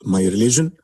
my 0.02 0.26
religion. 0.26 0.74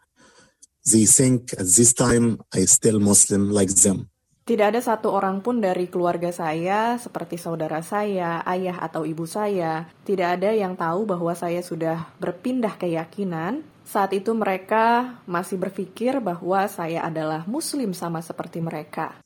They 0.87 1.11
think 1.11 1.59
at 1.59 1.67
this 1.67 1.91
time 1.91 2.39
I 2.55 2.71
still 2.71 3.03
Muslim 3.03 3.51
like 3.51 3.75
them. 3.75 4.07
Tidak 4.45 4.67
ada 4.67 4.81
satu 4.83 5.15
orang 5.15 5.45
pun 5.45 5.63
dari 5.63 5.87
keluarga 5.87 6.35
saya, 6.35 6.99
seperti 6.99 7.39
saudara 7.39 7.85
saya, 7.87 8.43
ayah 8.49 8.83
atau 8.83 9.07
ibu 9.07 9.23
saya, 9.23 9.87
tidak 10.03 10.41
ada 10.41 10.51
yang 10.51 10.75
tahu 10.75 11.07
bahwa 11.07 11.31
saya 11.39 11.63
sudah 11.63 12.11
berpindah 12.19 12.75
keyakinan. 12.75 13.63
Saat 13.87 14.15
itu 14.15 14.35
mereka 14.35 15.19
masih 15.27 15.59
berpikir 15.59 16.19
bahwa 16.19 16.67
saya 16.67 17.07
adalah 17.07 17.47
muslim 17.47 17.95
sama 17.95 18.23
seperti 18.23 18.59
mereka. 18.59 19.19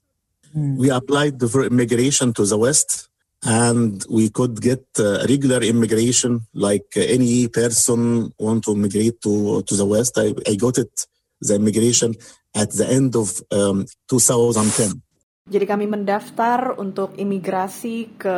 We 0.54 0.92
applied 0.92 1.40
for 1.40 1.66
immigration 1.66 2.30
to 2.37 2.47
the 2.47 2.61
West 2.61 3.09
and 3.44 4.04
we 4.09 4.30
could 4.30 4.61
get 4.61 4.85
uh, 4.99 5.25
regular 5.28 5.62
immigration 5.62 6.40
like 6.54 6.88
uh, 6.97 7.00
any 7.00 7.49
person 7.49 8.33
want 8.38 8.64
to 8.64 8.73
immigrate 8.73 9.21
to 9.21 9.62
to 9.68 9.76
the 9.76 9.85
west 9.85 10.16
i, 10.16 10.33
I 10.49 10.56
got 10.56 10.78
it 10.78 11.06
the 11.40 11.54
immigration 11.56 12.16
at 12.56 12.73
the 12.73 12.88
end 12.88 13.14
of 13.16 13.42
um, 13.52 13.85
2010 14.09 15.04
Jadi 15.45 15.69
kami 15.69 15.85
mendaftar 15.85 16.81
untuk 16.81 17.21
imigrasi 17.21 18.17
ke 18.17 18.37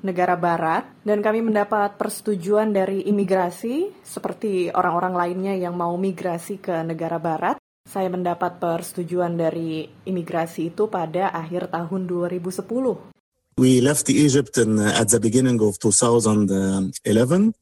negara 0.00 0.40
barat 0.40 0.88
dan 1.04 1.20
kami 1.20 1.44
mendapat 1.44 2.00
persetujuan 2.00 2.72
dari 2.72 3.04
imigrasi 3.04 3.92
seperti 4.00 4.72
orang-orang 4.72 5.12
lainnya 5.12 5.52
yang 5.52 5.76
mau 5.76 5.92
migrasi 6.00 6.56
ke 6.56 6.80
negara 6.80 7.20
barat. 7.20 7.60
Saya 7.84 8.08
mendapat 8.08 8.56
persetujuan 8.56 9.36
dari 9.36 9.84
imigrasi 9.84 10.72
itu 10.72 10.88
pada 10.88 11.28
akhir 11.28 11.68
tahun 11.68 12.08
2010. 12.08 13.12
We 13.60 13.84
left 13.84 14.08
Egypt 14.08 14.56
in, 14.56 14.80
uh, 14.80 14.96
at 14.96 15.12
the 15.12 15.20
beginning 15.20 15.60
of 15.60 15.76
2011. 15.76 17.52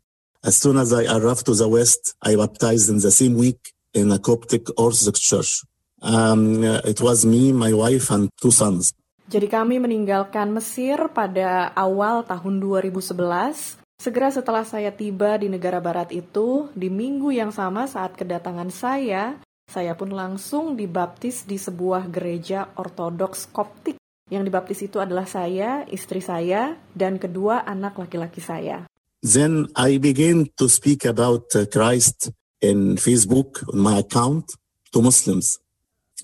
As 0.47 0.55
soon 0.55 0.79
as 0.79 0.95
I 0.95 1.11
arrived 1.11 1.51
to 1.51 1.55
the 1.59 1.67
West, 1.67 2.15
I 2.23 2.39
baptized 2.39 2.87
in 2.95 3.03
the 3.03 3.11
same 3.11 3.35
week 3.35 3.75
in 3.91 4.15
a 4.15 4.23
Coptic 4.23 4.71
Orthodox 4.79 5.19
church. 5.19 5.67
Um, 6.05 6.61
it 6.85 7.01
was 7.01 7.25
me, 7.25 7.57
my 7.57 7.73
wife, 7.73 8.13
and 8.13 8.29
two 8.37 8.53
sons. 8.53 8.93
Jadi 9.25 9.49
kami 9.49 9.81
meninggalkan 9.81 10.53
Mesir 10.53 11.09
pada 11.09 11.73
awal 11.73 12.29
tahun 12.29 12.61
2011. 12.61 13.81
Segera 13.97 14.29
setelah 14.29 14.69
saya 14.69 14.93
tiba 14.93 15.41
di 15.41 15.49
negara 15.49 15.81
barat 15.81 16.13
itu, 16.13 16.69
di 16.77 16.93
minggu 16.93 17.33
yang 17.33 17.49
sama 17.49 17.89
saat 17.89 18.21
kedatangan 18.21 18.69
saya, 18.69 19.41
saya 19.65 19.97
pun 19.97 20.13
langsung 20.13 20.77
dibaptis 20.77 21.49
di 21.49 21.57
sebuah 21.57 22.13
gereja 22.13 22.69
ortodoks 22.77 23.49
koptik. 23.49 23.97
Yang 24.29 24.53
dibaptis 24.53 24.81
itu 24.85 25.01
adalah 25.01 25.25
saya, 25.25 25.89
istri 25.89 26.21
saya, 26.21 26.77
dan 26.93 27.17
kedua 27.17 27.65
anak 27.65 27.97
laki-laki 27.97 28.45
saya. 28.45 28.85
Then 29.25 29.73
I 29.73 29.97
began 29.97 30.53
to 30.61 30.69
speak 30.69 31.09
about 31.09 31.49
uh, 31.57 31.65
Christ 31.65 32.29
in 32.61 33.01
Facebook 33.01 33.65
on 33.73 33.81
my 33.81 34.05
account 34.05 34.53
to 34.93 35.01
Muslims. 35.01 35.64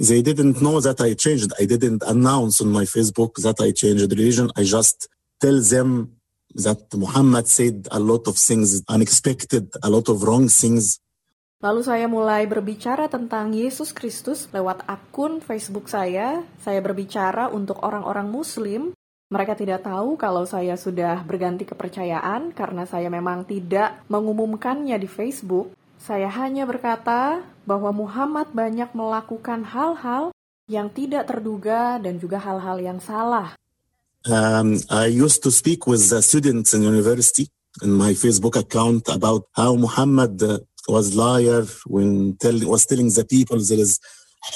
They 0.00 0.24
didn't 0.24 0.64
know 0.64 0.80
that 0.80 0.96
I 1.04 1.12
changed. 1.12 1.52
I 1.60 1.68
didn't 1.68 2.00
announce 2.08 2.64
on 2.64 2.72
my 2.72 2.88
Facebook 2.88 3.36
that 3.44 3.60
I 3.60 3.76
changed 3.76 4.08
religion. 4.08 4.48
I 4.56 4.64
just 4.64 5.12
tell 5.36 5.60
them 5.60 6.16
that 6.56 6.88
Muhammad 6.96 7.44
said 7.52 7.84
a 7.92 8.00
lot 8.00 8.24
of 8.24 8.40
things 8.40 8.80
unexpected, 8.88 9.68
a 9.84 9.92
lot 9.92 10.08
of 10.08 10.24
wrong 10.24 10.48
things. 10.48 11.04
Lalu 11.60 11.84
saya 11.84 12.08
mulai 12.08 12.48
berbicara 12.48 13.12
tentang 13.12 13.52
Yesus 13.52 13.92
Kristus 13.92 14.48
lewat 14.56 14.88
akun 14.88 15.44
Facebook 15.44 15.92
saya. 15.92 16.48
Saya 16.64 16.80
berbicara 16.80 17.52
untuk 17.52 17.84
orang-orang 17.84 18.32
Muslim. 18.32 18.96
Mereka 19.28 19.52
tidak 19.52 19.84
tahu 19.84 20.16
kalau 20.16 20.48
saya 20.48 20.80
sudah 20.80 21.20
berganti 21.28 21.68
kepercayaan 21.68 22.56
karena 22.56 22.88
saya 22.88 23.12
memang 23.12 23.44
tidak 23.44 24.00
mengumumkannya 24.08 24.96
di 24.96 25.04
Facebook. 25.04 25.76
Saya 26.00 26.32
hanya 26.32 26.64
berkata 26.64 27.44
bahwa 27.68 27.92
Muhammad 27.92 28.48
banyak 28.56 28.88
melakukan 28.96 29.68
hal-hal 29.68 30.32
yang 30.64 30.88
tidak 30.88 31.28
terduga 31.28 32.00
dan 32.00 32.16
juga 32.16 32.40
hal-hal 32.40 32.80
yang 32.80 32.96
salah. 33.04 33.52
Um, 34.24 34.80
I 34.88 35.12
used 35.12 35.44
to 35.44 35.52
speak 35.52 35.84
with 35.84 36.08
the 36.08 36.24
students 36.24 36.72
in 36.72 36.88
university 36.88 37.52
in 37.84 37.92
my 37.92 38.16
Facebook 38.16 38.56
account 38.56 39.12
about 39.12 39.44
how 39.52 39.76
Muhammad 39.76 40.40
uh, 40.40 40.64
was 40.88 41.12
liar 41.12 41.68
when 41.84 42.36
tell, 42.40 42.56
was 42.64 42.88
telling 42.88 43.12
the 43.12 43.24
people 43.28 43.60
there 43.60 43.80
is 43.80 44.00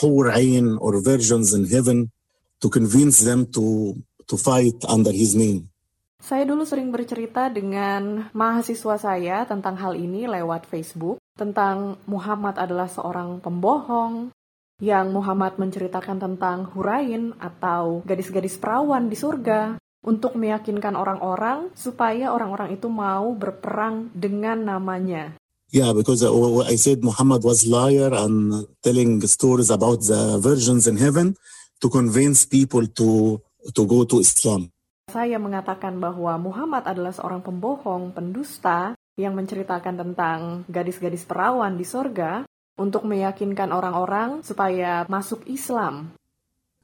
hur 0.00 0.32
or 0.80 0.92
virgins 1.04 1.52
in 1.52 1.68
heaven 1.68 2.08
to 2.60 2.72
convince 2.72 3.20
them 3.20 3.44
to 3.52 3.92
to 4.24 4.40
fight 4.40 4.80
under 4.88 5.12
his 5.12 5.36
name. 5.36 5.68
Saya 6.24 6.48
dulu 6.48 6.64
sering 6.64 6.88
bercerita 6.88 7.52
dengan 7.52 8.32
mahasiswa 8.32 8.96
saya 8.96 9.44
tentang 9.44 9.76
hal 9.76 9.92
ini 9.92 10.24
lewat 10.24 10.64
Facebook, 10.64 11.20
tentang 11.36 12.00
Muhammad 12.08 12.56
adalah 12.56 12.88
seorang 12.88 13.44
pembohong, 13.44 14.32
yang 14.80 15.12
Muhammad 15.12 15.60
menceritakan 15.60 16.16
tentang 16.16 16.64
Hurain 16.72 17.36
atau 17.36 18.00
gadis-gadis 18.08 18.56
perawan 18.56 19.12
di 19.12 19.20
surga, 19.20 19.76
untuk 20.00 20.36
meyakinkan 20.40 20.96
orang-orang 20.96 21.68
supaya 21.76 22.32
orang-orang 22.32 22.72
itu 22.72 22.88
mau 22.88 23.36
berperang 23.36 24.08
dengan 24.16 24.64
namanya. 24.64 25.36
Yeah, 25.72 25.92
because 25.92 26.24
uh, 26.24 26.64
I 26.64 26.80
said 26.80 27.04
Muhammad 27.04 27.44
was 27.44 27.68
liar 27.68 28.12
and 28.16 28.64
telling 28.80 29.20
stories 29.28 29.68
about 29.68 30.08
the 30.08 30.40
virgins 30.40 30.88
in 30.88 30.96
heaven 30.96 31.36
to 31.84 31.92
convince 31.92 32.48
people 32.48 32.88
to 32.96 33.40
to 33.76 33.82
go 33.84 34.04
to 34.08 34.20
Islam. 34.20 34.73
Saya 35.14 35.38
mengatakan 35.38 36.02
bahwa 36.02 36.34
Muhammad 36.42 36.90
adalah 36.90 37.14
seorang 37.14 37.38
pembohong, 37.38 38.10
pendusta 38.10 38.98
yang 39.14 39.38
menceritakan 39.38 39.94
tentang 39.94 40.66
gadis-gadis 40.66 41.22
perawan 41.22 41.78
di 41.78 41.86
sorga 41.86 42.42
untuk 42.74 43.06
meyakinkan 43.06 43.70
orang-orang 43.70 44.42
supaya 44.42 45.06
masuk 45.06 45.46
Islam. 45.46 46.18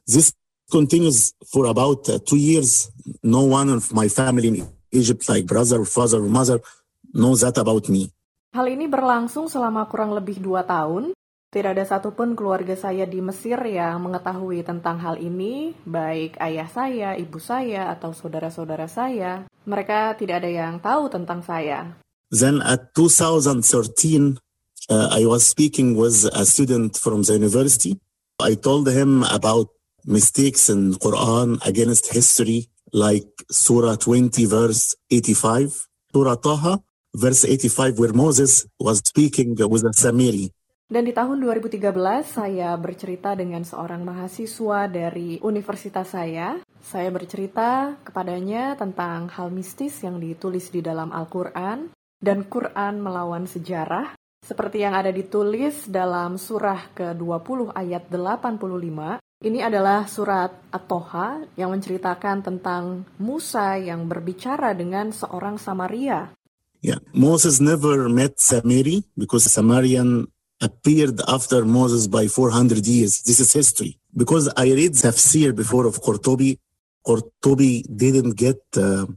This 0.07 0.31
continues 0.71 1.35
for 1.43 1.67
about 1.67 2.07
uh, 2.07 2.23
two 2.23 2.39
years. 2.39 2.87
No 3.19 3.43
one 3.51 3.67
of 3.67 3.91
my 3.91 4.07
family 4.07 4.47
in 4.47 4.63
Egypt, 4.95 5.27
like 5.27 5.43
brother, 5.43 5.83
father, 5.83 6.23
mother, 6.23 6.63
knows 7.11 7.43
that 7.43 7.59
about 7.59 7.91
me. 7.91 8.15
Hal 8.55 8.71
ini 8.71 8.87
berlangsung 8.87 9.51
selama 9.51 9.91
kurang 9.91 10.15
lebih 10.15 10.39
dua 10.39 10.63
tahun. 10.63 11.11
Tidak 11.51 11.75
ada 11.75 11.83
satupun 11.83 12.31
keluarga 12.31 12.79
saya 12.79 13.03
di 13.03 13.19
Mesir 13.19 13.59
yang 13.67 13.99
mengetahui 14.07 14.63
tentang 14.63 15.03
hal 15.03 15.19
ini, 15.19 15.75
baik 15.83 16.39
ayah 16.39 16.71
saya, 16.71 17.19
ibu 17.19 17.43
saya, 17.43 17.91
atau 17.91 18.15
saudara-saudara 18.15 18.87
saya. 18.87 19.43
Mereka 19.67 20.15
tidak 20.15 20.39
ada 20.39 20.47
yang 20.47 20.79
tahu 20.79 21.11
tentang 21.11 21.43
saya. 21.43 21.99
Then 22.31 22.63
at 22.63 22.95
2013, 22.95 24.39
uh, 24.87 25.11
I 25.11 25.27
was 25.27 25.43
speaking 25.43 25.99
with 25.99 26.23
a 26.31 26.47
student 26.47 26.95
from 26.95 27.27
the 27.27 27.35
university. 27.35 27.99
I 28.39 28.55
told 28.55 28.87
him 28.87 29.27
about 29.27 29.75
mistakes 30.07 30.71
in 30.71 30.95
Quran 31.03 31.59
against 31.67 32.15
history, 32.15 32.71
like 32.95 33.27
Surah 33.51 33.99
20, 33.99 34.47
verse 34.47 34.95
85, 35.11 36.15
Surah 36.15 36.39
Taha, 36.39 36.79
verse 37.11 37.43
85, 37.43 37.99
where 37.99 38.15
Moses 38.15 38.71
was 38.79 39.03
speaking 39.03 39.59
with 39.59 39.83
a 39.83 39.91
Samiri. 39.91 40.55
Dan 40.91 41.07
di 41.07 41.15
tahun 41.15 41.39
2013 41.39 41.87
saya 42.27 42.75
bercerita 42.75 43.31
dengan 43.31 43.63
seorang 43.63 44.03
mahasiswa 44.03 44.91
dari 44.91 45.39
universitas 45.39 46.11
saya. 46.11 46.59
Saya 46.83 47.07
bercerita 47.07 47.95
kepadanya 48.03 48.75
tentang 48.75 49.31
hal 49.31 49.55
mistis 49.55 50.03
yang 50.03 50.19
ditulis 50.19 50.67
di 50.67 50.83
dalam 50.83 51.15
Al-Quran 51.15 51.95
dan 52.19 52.43
Quran 52.43 52.99
melawan 52.99 53.47
sejarah. 53.47 54.19
Seperti 54.43 54.83
yang 54.83 54.91
ada 54.91 55.15
ditulis 55.15 55.87
dalam 55.87 56.35
surah 56.35 56.91
ke-20 56.91 57.71
ayat 57.71 58.11
85. 58.11 59.23
Ini 59.47 59.59
adalah 59.63 60.11
surat 60.11 60.51
At-Toha 60.75 61.55
yang 61.55 61.71
menceritakan 61.71 62.43
tentang 62.43 63.07
Musa 63.15 63.79
yang 63.79 64.11
berbicara 64.11 64.75
dengan 64.75 65.15
seorang 65.15 65.55
Samaria. 65.55 66.35
Yeah, 66.83 66.99
Moses 67.15 67.63
never 67.63 68.11
met 68.11 68.43
Samiri 68.43 69.07
because 69.15 69.47
Samarian 69.47 70.27
appeared 70.61 71.19
after 71.27 71.65
Moses 71.65 72.07
by 72.07 72.27
400 72.27 72.85
years. 72.85 73.21
This 73.23 73.39
is 73.39 73.51
history. 73.53 73.97
Because 74.15 74.47
I 74.55 74.71
read 74.71 74.93
Tafsir 74.93 75.55
before 75.55 75.85
of 75.85 76.01
Qurtubi, 76.01 76.59
Qurtubi 77.05 77.83
didn't 77.89 78.37
get 78.37 78.61
uh, 78.77 79.07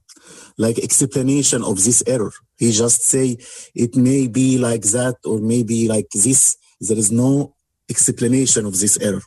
like 0.57 0.79
explanation 0.79 1.63
of 1.63 1.77
this 1.85 2.03
error. 2.07 2.33
He 2.57 2.73
just 2.73 3.03
say 3.03 3.37
it 3.75 3.97
may 3.97 4.27
be 4.27 4.59
like 4.59 4.83
that 4.97 5.17
or 5.25 5.39
maybe 5.39 5.89
like 5.89 6.09
this. 6.15 6.57
There 6.81 6.99
is 6.99 7.13
no 7.13 7.55
explanation 7.89 8.67
of 8.67 8.79
this 8.79 8.97
error. 9.01 9.23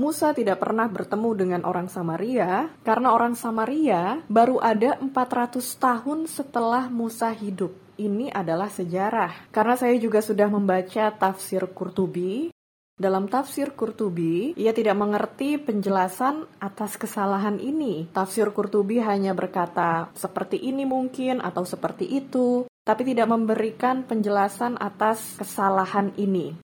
Musa 0.00 0.32
tidak 0.32 0.64
pernah 0.64 0.88
bertemu 0.88 1.30
dengan 1.36 1.60
orang 1.68 1.90
Samaria 1.92 2.72
karena 2.86 3.12
orang 3.12 3.36
Samaria 3.36 4.24
baru 4.32 4.56
ada 4.62 4.96
400 4.96 5.60
tahun 5.76 6.24
setelah 6.24 6.88
Musa 6.88 7.28
hidup 7.36 7.74
ini 8.00 8.32
adalah 8.32 8.72
sejarah. 8.72 9.52
Karena 9.52 9.76
saya 9.76 9.92
juga 10.00 10.24
sudah 10.24 10.48
membaca 10.48 11.12
tafsir 11.12 11.68
Qurtubi. 11.68 12.48
Dalam 12.96 13.28
tafsir 13.28 13.76
Qurtubi, 13.76 14.56
ia 14.56 14.72
tidak 14.72 14.96
mengerti 14.96 15.60
penjelasan 15.60 16.48
atas 16.60 16.96
kesalahan 16.96 17.60
ini. 17.60 18.08
Tafsir 18.12 18.52
Qurtubi 18.52 19.00
hanya 19.04 19.36
berkata 19.36 20.08
seperti 20.16 20.56
ini 20.60 20.88
mungkin 20.88 21.40
atau 21.40 21.64
seperti 21.64 22.08
itu, 22.08 22.64
tapi 22.84 23.04
tidak 23.04 23.28
memberikan 23.28 24.04
penjelasan 24.04 24.80
atas 24.80 25.36
kesalahan 25.40 26.12
ini. 26.16 26.56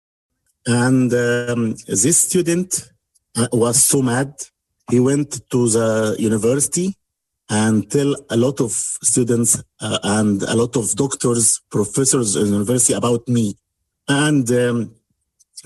And 0.68 1.08
um, 1.14 1.78
this 1.86 2.26
student 2.26 2.90
uh, 3.36 3.48
was 3.52 3.80
so 3.84 4.02
mad. 4.02 4.34
He 4.92 5.00
went 5.00 5.48
to 5.48 5.60
the 5.70 6.20
university 6.20 6.96
and 7.48 7.90
tell 7.90 8.14
a 8.30 8.36
lot 8.36 8.60
of 8.60 8.72
students 9.02 9.62
uh, 9.80 9.98
and 10.02 10.42
a 10.42 10.54
lot 10.54 10.76
of 10.76 10.94
doctors, 10.96 11.60
professors 11.70 12.36
in 12.36 12.46
university 12.52 12.94
about 12.94 13.28
me. 13.28 13.54
And 14.08 14.50
um, 14.50 14.94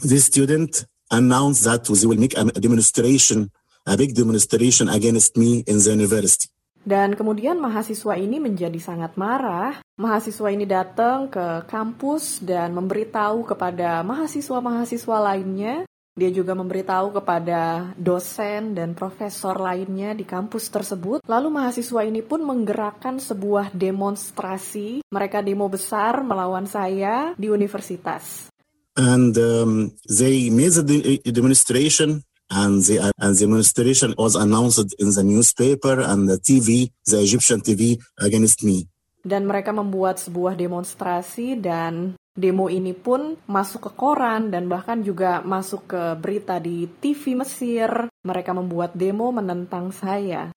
this 0.02 0.26
student 0.26 0.84
announced 1.10 1.64
that 1.64 1.84
they 1.84 2.06
will 2.06 2.20
make 2.20 2.36
a 2.36 2.44
demonstration, 2.44 3.50
a 3.86 3.96
big 3.96 4.14
demonstration 4.14 4.88
against 4.88 5.36
me 5.36 5.64
in 5.66 5.78
the 5.78 5.90
university. 5.90 6.48
Dan 6.80 7.12
kemudian 7.12 7.60
mahasiswa 7.60 8.16
ini 8.16 8.40
menjadi 8.40 8.80
sangat 8.80 9.12
marah. 9.20 9.84
Mahasiswa 10.00 10.48
ini 10.48 10.64
datang 10.64 11.28
ke 11.28 11.68
kampus 11.68 12.40
dan 12.40 12.72
memberitahu 12.72 13.44
kepada 13.44 14.00
mahasiswa-mahasiswa 14.00 15.16
lainnya. 15.20 15.84
Dia 16.18 16.26
juga 16.34 16.58
memberitahu 16.58 17.14
kepada 17.22 17.94
dosen 17.94 18.74
dan 18.74 18.98
profesor 18.98 19.54
lainnya 19.54 20.10
di 20.10 20.26
kampus 20.26 20.66
tersebut. 20.66 21.22
Lalu 21.22 21.48
mahasiswa 21.54 22.02
ini 22.02 22.18
pun 22.26 22.42
menggerakkan 22.42 23.22
sebuah 23.22 23.70
demonstrasi. 23.70 25.06
Mereka 25.06 25.38
demo 25.46 25.70
besar 25.70 26.26
melawan 26.26 26.66
saya 26.66 27.30
di 27.38 27.46
universitas. 27.46 28.50
And 28.98 29.32
um, 29.38 29.94
they 30.10 30.50
made 30.50 30.74
the 30.74 31.22
demonstration 31.30 32.26
and 32.50 32.82
the, 32.82 33.14
and 33.14 33.32
the 33.38 33.46
demonstration 33.46 34.12
was 34.18 34.34
announced 34.34 34.90
in 34.98 35.14
the 35.14 35.22
newspaper 35.22 36.02
and 36.02 36.26
the 36.26 36.42
TV, 36.42 36.90
the 37.06 37.22
Egyptian 37.22 37.62
TV 37.62 38.02
against 38.18 38.66
me. 38.66 38.90
Dan 39.22 39.46
mereka 39.46 39.70
membuat 39.70 40.18
sebuah 40.18 40.58
demonstrasi 40.58 41.54
dan 41.62 42.18
demo 42.40 42.72
ini 42.72 42.96
pun 42.96 43.36
masuk 43.44 43.86
ke 43.86 43.90
koran 44.00 44.48
dan 44.48 44.64
bahkan 44.66 45.04
juga 45.04 45.44
masuk 45.44 45.92
ke 45.92 46.02
berita 46.16 46.56
di 46.56 46.88
TV 46.88 47.36
Mesir. 47.36 48.08
Mereka 48.24 48.56
membuat 48.56 48.96
demo 48.96 49.28
menentang 49.28 49.92
saya. 49.92 50.48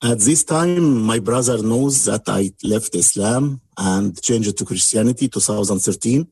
At 0.00 0.24
this 0.24 0.46
time, 0.46 1.04
my 1.04 1.20
brother 1.20 1.60
knows 1.60 2.08
that 2.08 2.24
I 2.32 2.54
left 2.64 2.96
Islam 2.96 3.60
and 3.76 4.16
changed 4.16 4.56
to 4.56 4.64
Christianity 4.64 5.28
2013, 5.28 6.24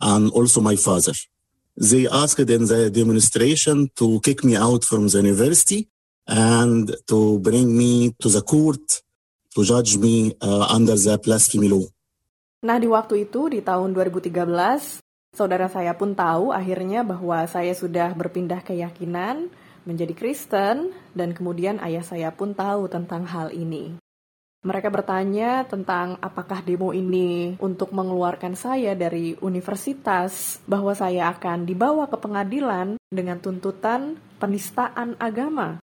and 0.00 0.30
also 0.32 0.62
my 0.64 0.78
father. 0.78 1.12
they 1.80 2.08
asked 2.08 2.50
in 2.50 2.66
the 2.66 2.90
demonstration 2.90 3.88
to 3.94 4.20
kick 4.20 4.42
me 4.42 4.56
out 4.56 4.84
from 4.84 5.06
the 5.08 5.18
university 5.18 5.88
and 6.26 6.94
to 7.06 7.38
bring 7.38 7.76
me 7.76 8.14
to 8.20 8.28
the 8.28 8.42
court 8.42 9.02
to 9.54 9.64
judge 9.64 9.96
me 9.96 10.34
uh, 10.40 10.66
under 10.70 10.96
the 10.96 11.18
blasphemy 11.22 11.68
law. 11.68 11.84
Nah, 12.58 12.82
di 12.82 12.90
waktu 12.90 13.30
itu 13.30 13.46
di 13.46 13.62
tahun 13.62 13.94
2013, 13.94 14.98
saudara 15.30 15.70
saya 15.70 15.94
pun 15.94 16.18
tahu 16.18 16.50
akhirnya 16.50 17.06
bahwa 17.06 17.46
saya 17.46 17.70
sudah 17.70 18.10
berpindah 18.18 18.66
keyakinan 18.66 19.46
menjadi 19.86 20.10
Kristen 20.10 20.90
dan 21.14 21.38
kemudian 21.38 21.78
ayah 21.78 22.02
saya 22.02 22.34
pun 22.34 22.58
tahu 22.58 22.90
tentang 22.90 23.30
hal 23.30 23.54
ini. 23.54 23.94
Mereka 24.66 24.90
bertanya 24.90 25.62
tentang 25.70 26.18
apakah 26.18 26.66
demo 26.66 26.90
ini 26.90 27.54
untuk 27.62 27.94
mengeluarkan 27.94 28.58
saya 28.58 28.98
dari 28.98 29.38
universitas, 29.38 30.58
bahwa 30.66 30.98
saya 30.98 31.30
akan 31.30 31.62
dibawa 31.62 32.10
ke 32.10 32.18
pengadilan 32.18 32.98
dengan 33.06 33.38
tuntutan 33.38 34.18
penistaan 34.42 35.14
agama. 35.22 35.78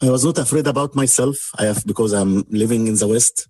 I 0.00 0.08
was 0.08 0.24
not 0.24 0.40
afraid 0.40 0.64
about 0.64 0.96
myself 0.96 1.52
I 1.60 1.68
have, 1.68 1.84
because 1.84 2.16
I'm 2.16 2.48
living 2.48 2.88
in 2.88 2.96
the 2.96 3.04
West. 3.04 3.44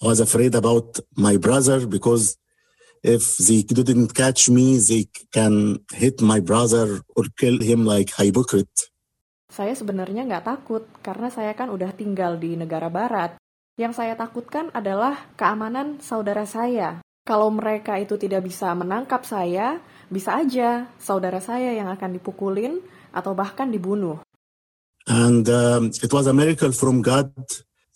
I 0.00 0.08
was 0.08 0.20
afraid 0.24 0.56
about 0.56 0.96
my 1.12 1.36
brother 1.36 1.84
because 1.84 2.40
if 3.04 3.36
they 3.36 3.60
didn't 3.60 4.16
catch 4.16 4.48
me, 4.48 4.80
they 4.80 5.12
can 5.28 5.84
hit 5.92 6.24
my 6.24 6.40
brother 6.40 7.04
or 7.12 7.28
kill 7.36 7.60
him 7.60 7.84
like 7.84 8.16
hypocrite. 8.16 8.88
Saya 9.52 9.76
sebenarnya 9.76 10.24
nggak 10.24 10.46
takut 10.48 10.88
karena 11.04 11.28
saya 11.28 11.52
kan 11.52 11.68
udah 11.68 11.92
tinggal 11.92 12.40
di 12.40 12.56
negara 12.56 12.88
barat. 12.88 13.36
Yang 13.76 14.00
saya 14.00 14.16
takutkan 14.16 14.72
adalah 14.72 15.20
keamanan 15.36 16.00
saudara 16.00 16.48
saya. 16.48 17.04
Kalau 17.28 17.52
mereka 17.52 18.00
itu 18.00 18.16
tidak 18.16 18.48
bisa 18.48 18.72
menangkap 18.72 19.20
saya, 19.28 19.84
bisa 20.08 20.40
aja 20.40 20.88
saudara 20.96 21.44
saya 21.44 21.76
yang 21.76 21.92
akan 21.92 22.16
dipukulin 22.16 22.80
atau 23.12 23.36
bahkan 23.36 23.68
dibunuh. 23.68 24.16
And 25.04 25.44
um, 25.44 25.92
it 25.92 26.08
was 26.08 26.24
a 26.24 26.32
miracle 26.32 26.72
from 26.72 27.04
God 27.04 27.36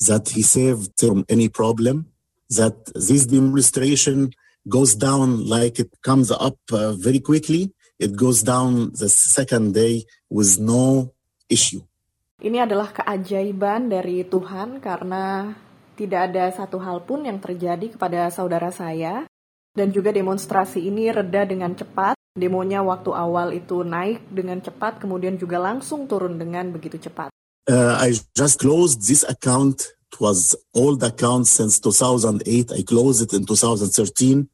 that 0.02 0.34
He 0.34 0.42
saved 0.42 0.94
from 0.98 1.24
any 1.28 1.48
problem. 1.48 2.10
That 2.50 2.92
this 2.94 3.26
demonstration 3.26 4.30
goes 4.68 4.94
down 4.94 5.48
like 5.48 5.80
it 5.80 5.90
comes 6.02 6.30
up 6.30 6.56
uh, 6.72 6.92
very 6.92 7.20
quickly. 7.20 7.72
It 7.98 8.16
goes 8.16 8.42
down 8.42 8.92
the 8.96 9.08
second 9.08 9.72
day 9.72 10.04
with 10.28 10.58
no 10.58 11.14
issue. 11.48 11.84
Ini 12.42 12.66
adalah 12.66 12.92
keajaiban 12.92 13.88
dari 13.88 14.26
Tuhan 14.26 14.82
karena 14.82 15.54
tidak 15.94 16.20
ada 16.32 16.50
satu 16.50 16.82
hal 16.82 17.06
pun 17.06 17.22
yang 17.24 17.38
terjadi 17.38 17.94
kepada 17.94 18.28
saudara 18.28 18.68
saya. 18.74 19.24
Dan 19.74 19.90
juga 19.90 20.14
demonstrasi 20.14 20.86
ini 20.86 21.10
reda 21.10 21.42
dengan 21.46 21.74
cepat. 21.74 22.14
Demonya 22.34 22.82
waktu 22.82 23.10
awal 23.14 23.54
itu 23.54 23.86
naik 23.86 24.26
dengan 24.30 24.58
cepat, 24.58 24.98
kemudian 24.98 25.38
juga 25.38 25.58
langsung 25.58 26.06
turun 26.10 26.34
dengan 26.38 26.70
begitu 26.70 26.98
cepat. 26.98 27.30
Uh, 27.64 27.96
I 27.96 28.12
just 28.36 28.60
closed 28.60 29.08
this 29.08 29.24
account. 29.24 29.96
It 30.12 30.20
was 30.20 30.52
old 30.76 31.02
account 31.02 31.48
since 31.48 31.80
2008. 31.80 32.72
I 32.72 32.82
closed 32.84 33.24
it 33.24 33.32
in 33.32 33.48
2013. 33.48 34.48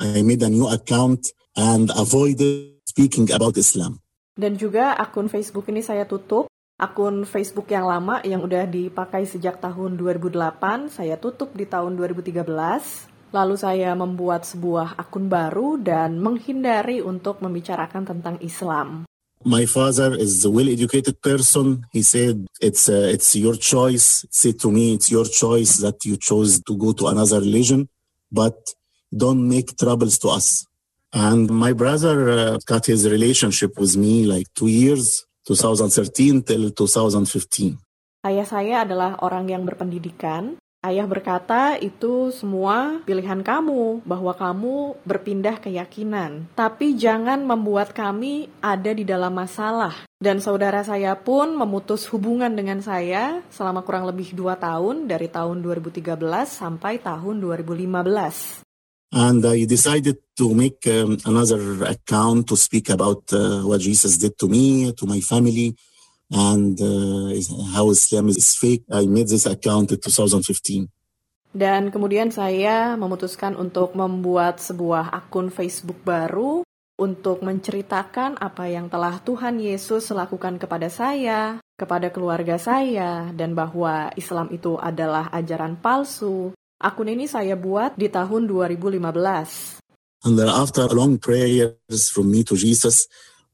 I 0.00 0.20
made 0.20 0.42
a 0.44 0.52
new 0.52 0.68
account 0.68 1.32
and 1.56 1.88
avoided 1.96 2.84
speaking 2.84 3.32
about 3.32 3.56
Islam. 3.56 4.04
Dan 4.36 4.56
juga 4.60 4.96
akun 4.96 5.32
Facebook 5.32 5.68
ini 5.72 5.80
saya 5.80 6.04
tutup 6.04 6.48
akun 6.82 7.22
Facebook 7.22 7.70
yang 7.70 7.86
lama 7.86 8.18
yang 8.26 8.42
udah 8.42 8.66
dipakai 8.66 9.22
sejak 9.22 9.62
tahun 9.62 9.94
2008, 9.94 10.90
saya 10.90 11.14
tutup 11.14 11.54
di 11.54 11.62
tahun 11.62 11.94
2013. 11.94 13.32
Lalu 13.32 13.56
saya 13.56 13.96
membuat 13.96 14.44
sebuah 14.44 15.00
akun 15.00 15.32
baru 15.32 15.80
dan 15.80 16.20
menghindari 16.20 17.00
untuk 17.00 17.40
membicarakan 17.40 18.04
tentang 18.04 18.36
Islam. 18.44 19.08
My 19.44 19.66
father 19.66 20.14
is 20.14 20.44
a 20.44 20.50
well-educated 20.50 21.20
person. 21.20 21.84
He 21.90 22.02
said, 22.02 22.46
"It's 22.60 22.88
uh, 22.88 23.10
it's 23.10 23.34
your 23.34 23.56
choice." 23.58 24.24
Said 24.30 24.60
to 24.62 24.70
me, 24.70 24.94
"It's 24.94 25.10
your 25.10 25.26
choice 25.26 25.82
that 25.82 26.04
you 26.06 26.16
chose 26.16 26.62
to 26.62 26.76
go 26.76 26.92
to 26.94 27.10
another 27.10 27.40
religion, 27.40 27.88
but 28.30 28.54
don't 29.10 29.42
make 29.48 29.74
troubles 29.76 30.18
to 30.22 30.28
us." 30.30 30.66
And 31.12 31.50
my 31.50 31.74
brother 31.74 32.16
uh, 32.30 32.58
got 32.64 32.86
his 32.86 33.04
relationship 33.04 33.76
with 33.76 33.96
me 33.98 34.24
like 34.24 34.46
two 34.54 34.70
years 34.70 35.26
2013 35.44 36.42
till 36.46 36.70
2015. 36.70 37.76
Ayah 38.22 38.46
saya 38.46 38.86
adalah 38.86 39.18
orang 39.26 39.50
yang 39.50 39.66
berpendidikan. 39.66 40.62
Ayah 40.82 41.06
berkata 41.06 41.78
itu 41.78 42.34
semua 42.34 42.98
pilihan 43.06 43.38
kamu, 43.38 44.02
bahwa 44.02 44.34
kamu 44.34 44.98
berpindah 45.06 45.62
keyakinan. 45.62 46.50
Tapi 46.58 46.98
jangan 46.98 47.38
membuat 47.46 47.94
kami 47.94 48.50
ada 48.58 48.90
di 48.90 49.06
dalam 49.06 49.30
masalah. 49.30 49.94
Dan 50.18 50.42
saudara 50.42 50.82
saya 50.82 51.14
pun 51.14 51.54
memutus 51.54 52.10
hubungan 52.10 52.50
dengan 52.50 52.82
saya 52.82 53.46
selama 53.54 53.86
kurang 53.86 54.10
lebih 54.10 54.34
dua 54.34 54.58
tahun, 54.58 55.06
dari 55.06 55.30
tahun 55.30 55.62
2013 55.62 56.18
sampai 56.50 56.98
tahun 56.98 57.38
2015. 57.38 58.66
And 59.14 59.38
I 59.46 59.62
decided 59.70 60.18
to 60.34 60.50
make 60.50 60.82
um, 60.90 61.14
another 61.22 61.86
account 61.86 62.50
to 62.50 62.58
speak 62.58 62.90
about 62.90 63.30
uh, 63.30 63.62
what 63.62 63.78
Jesus 63.78 64.18
did 64.18 64.34
to 64.42 64.50
me, 64.50 64.90
to 64.98 65.06
my 65.06 65.22
family, 65.22 65.78
and 66.32 66.80
uh, 66.80 67.30
how 67.76 67.92
Islam 67.92 68.32
is 68.32 68.56
fake. 68.56 68.88
I 68.88 69.04
made 69.04 69.28
this 69.28 69.44
account 69.44 69.92
in 69.92 70.00
2015. 70.00 70.88
Dan 71.52 71.92
kemudian 71.92 72.32
saya 72.32 72.96
memutuskan 72.96 73.52
untuk 73.60 73.92
membuat 73.92 74.56
sebuah 74.56 75.12
akun 75.12 75.52
Facebook 75.52 76.00
baru 76.00 76.64
untuk 76.96 77.44
menceritakan 77.44 78.40
apa 78.40 78.72
yang 78.72 78.88
telah 78.88 79.20
Tuhan 79.20 79.60
Yesus 79.60 80.08
lakukan 80.16 80.56
kepada 80.56 80.88
saya, 80.88 81.60
kepada 81.76 82.08
keluarga 82.08 82.56
saya, 82.56 83.28
dan 83.36 83.52
bahwa 83.52 84.08
Islam 84.16 84.48
itu 84.48 84.80
adalah 84.80 85.28
ajaran 85.28 85.76
palsu, 85.76 86.56
Akun 86.82 87.06
ini 87.06 87.30
saya 87.30 87.54
buat 87.54 87.94
di 87.94 88.10
tahun 88.10 88.50
2015. 88.50 89.78
And 90.26 90.34
then 90.34 90.50
after 90.50 90.90
long 90.90 91.14
prayers 91.22 92.10
from 92.10 92.34
me 92.34 92.42
to 92.42 92.58
Jesus, 92.58 93.06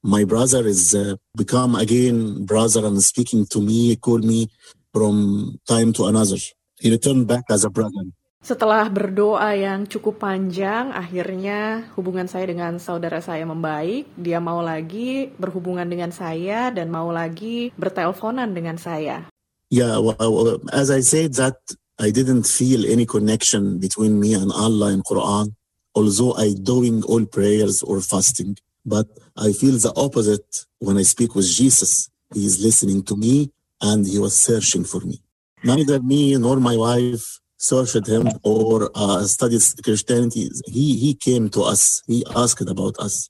my 0.09 0.25
brother 0.25 0.65
is 0.65 0.97
uh, 0.97 1.21
become 1.37 1.77
again 1.77 2.49
brother 2.49 2.89
and 2.89 2.97
speaking 3.05 3.45
to 3.53 3.61
me, 3.61 3.93
call 4.01 4.25
me 4.25 4.49
from 4.89 5.61
time 5.69 5.93
to 5.93 6.09
another. 6.09 6.41
He 6.81 6.89
returned 6.89 7.29
back 7.29 7.45
as 7.53 7.69
a 7.69 7.71
brother. 7.71 8.09
Setelah 8.39 8.89
berdoa 8.89 9.53
yang 9.53 9.85
cukup 9.85 10.25
panjang, 10.25 10.95
akhirnya 10.95 11.91
hubungan 11.99 12.31
saya 12.31 12.49
dengan 12.49 12.81
saudara 12.81 13.21
saya 13.21 13.45
membaik. 13.45 14.09
Dia 14.17 14.41
mau 14.41 14.65
lagi 14.65 15.29
berhubungan 15.37 15.85
dengan 15.85 16.15
saya 16.15 16.73
dan 16.73 16.89
mau 16.89 17.13
lagi 17.13 17.75
berteleponan 17.77 18.55
dengan 18.57 18.81
saya. 18.81 19.29
Yeah, 19.69 20.01
well, 20.01 20.63
as 20.73 20.89
I 20.89 21.05
said 21.05 21.37
that 21.37 21.61
I 22.01 22.09
didn't 22.09 22.49
feel 22.49 22.89
any 22.89 23.05
connection 23.05 23.77
between 23.83 24.17
me 24.17 24.33
and 24.33 24.49
Allah 24.49 24.97
in 24.97 25.05
Quran, 25.05 25.53
although 25.93 26.33
I 26.39 26.57
doing 26.57 27.05
all 27.05 27.27
prayers 27.29 27.85
or 27.85 28.01
fasting. 28.01 28.57
But 28.89 29.07
I 29.37 29.53
feel 29.53 29.77
the 29.77 29.93
opposite 29.93 30.65
when 30.81 30.97
I 30.97 31.05
speak 31.05 31.37
with 31.37 31.45
Jesus. 31.45 32.09
He 32.33 32.49
is 32.49 32.57
listening 32.65 33.05
to 33.05 33.15
me 33.17 33.53
and 33.85 34.09
he 34.09 34.19
was 34.19 34.33
searching 34.33 34.85
for 34.89 35.05
me. 35.05 35.21
Neither 35.61 36.01
me 36.01 36.37
nor 36.41 36.57
my 36.57 36.77
wife 36.77 37.41
searched 37.59 38.07
him 38.07 38.31
or 38.43 38.89
uh, 38.95 39.21
studied 39.29 39.61
Christianity. 39.83 40.49
He, 40.67 40.97
he 40.97 41.13
came 41.15 41.51
to 41.51 41.69
us. 41.69 42.03
He 42.07 42.25
asked 42.33 42.65
about 42.65 42.97
us. 43.03 43.29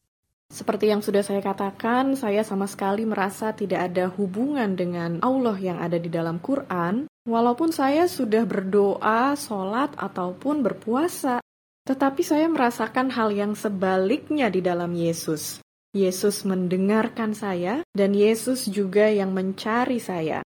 Seperti 0.48 0.88
yang 0.88 1.04
sudah 1.04 1.20
saya 1.20 1.44
katakan, 1.44 2.16
saya 2.16 2.40
sama 2.40 2.64
sekali 2.64 3.04
merasa 3.04 3.52
tidak 3.52 3.92
ada 3.92 4.08
hubungan 4.08 4.80
dengan 4.80 5.20
Allah 5.20 5.52
yang 5.60 5.76
ada 5.76 6.00
di 6.00 6.08
dalam 6.08 6.40
Quran, 6.40 7.04
walaupun 7.28 7.68
saya 7.68 8.08
sudah 8.08 8.48
berdoa, 8.48 9.36
sholat, 9.36 9.92
ataupun 10.00 10.64
berpuasa. 10.64 11.44
Tetapi 11.88 12.20
saya 12.20 12.52
merasakan 12.52 13.08
hal 13.08 13.32
yang 13.32 13.56
sebaliknya 13.56 14.52
di 14.52 14.60
dalam 14.60 14.92
Yesus. 14.92 15.64
Yesus 15.96 16.44
mendengarkan 16.44 17.32
saya, 17.32 17.80
dan 17.96 18.12
Yesus 18.12 18.68
juga 18.68 19.08
yang 19.08 19.32
mencari 19.32 19.96
saya. 19.96 20.44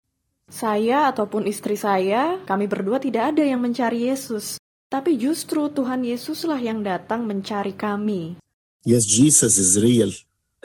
Saya 0.52 1.08
ataupun 1.08 1.48
istri 1.48 1.80
saya, 1.80 2.36
kami 2.44 2.68
berdua 2.68 3.00
tidak 3.00 3.32
ada 3.32 3.40
yang 3.40 3.64
mencari 3.64 4.12
Yesus, 4.12 4.60
tapi 4.92 5.16
justru 5.16 5.72
Tuhan 5.72 6.04
Yesuslah 6.04 6.60
yang 6.60 6.84
datang 6.84 7.24
mencari 7.24 7.72
kami. 7.72 8.36
Yes, 8.84 9.08
Jesus 9.08 9.56
is 9.56 9.80
real. 9.80 10.12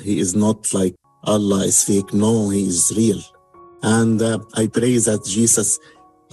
He 0.03 0.19
is 0.19 0.35
not 0.35 0.67
like 0.75 0.99
Allah 1.23 1.63
is 1.63 1.87
fake. 1.87 2.11
No, 2.11 2.51
He 2.51 2.67
is 2.67 2.91
real. 2.91 3.23
And 3.79 4.19
uh, 4.19 4.43
I 4.59 4.67
pray 4.67 4.99
that 5.07 5.23
Jesus, 5.23 5.79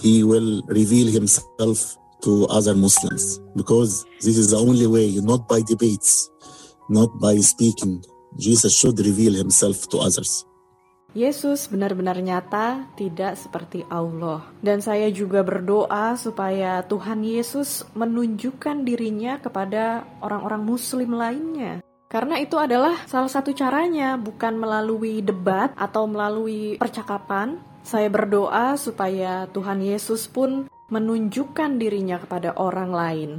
He 0.03 0.27
will 0.27 0.67
reveal 0.67 1.07
Himself 1.07 1.95
to 2.23 2.47
other 2.47 2.73
Muslims 2.73 3.43
because 3.53 4.07
this 4.23 4.39
is 4.39 4.55
the 4.55 4.59
only 4.59 4.87
way, 4.87 5.19
not 5.19 5.45
by 5.45 5.59
debates, 5.61 6.31
not 6.89 7.11
by 7.19 7.37
speaking. 7.43 8.01
Jesus 8.39 8.73
should 8.73 8.97
reveal 8.97 9.35
Himself 9.35 9.85
to 9.93 10.01
others. 10.01 10.47
Yesus 11.13 11.69
benar-benar 11.69 12.17
nyata, 12.17 12.89
tidak 12.97 13.37
seperti 13.37 13.85
Allah. 13.85 14.49
Dan 14.65 14.81
saya 14.81 15.13
juga 15.13 15.45
berdoa 15.45 16.17
supaya 16.17 16.81
Tuhan 16.89 17.21
Yesus 17.21 17.85
menunjukkan 17.93 18.81
dirinya 18.81 19.37
kepada 19.37 20.09
orang-orang 20.25 20.65
Muslim 20.65 21.13
lainnya. 21.13 21.85
Karena 22.09 22.41
itu 22.41 22.57
adalah 22.57 22.97
salah 23.05 23.29
satu 23.29 23.53
caranya, 23.53 24.17
bukan 24.17 24.57
melalui 24.57 25.21
debat 25.21 25.69
atau 25.77 26.09
melalui 26.09 26.81
percakapan. 26.81 27.61
Saya 27.85 28.09
berdoa 28.09 28.73
supaya 28.77 29.45
Tuhan 29.53 29.85
Yesus 29.85 30.25
pun 30.25 30.65
menunjukkan 30.93 31.81
dirinya 31.81 32.21
kepada 32.21 32.53
orang 32.61 32.91
lain. 32.93 33.31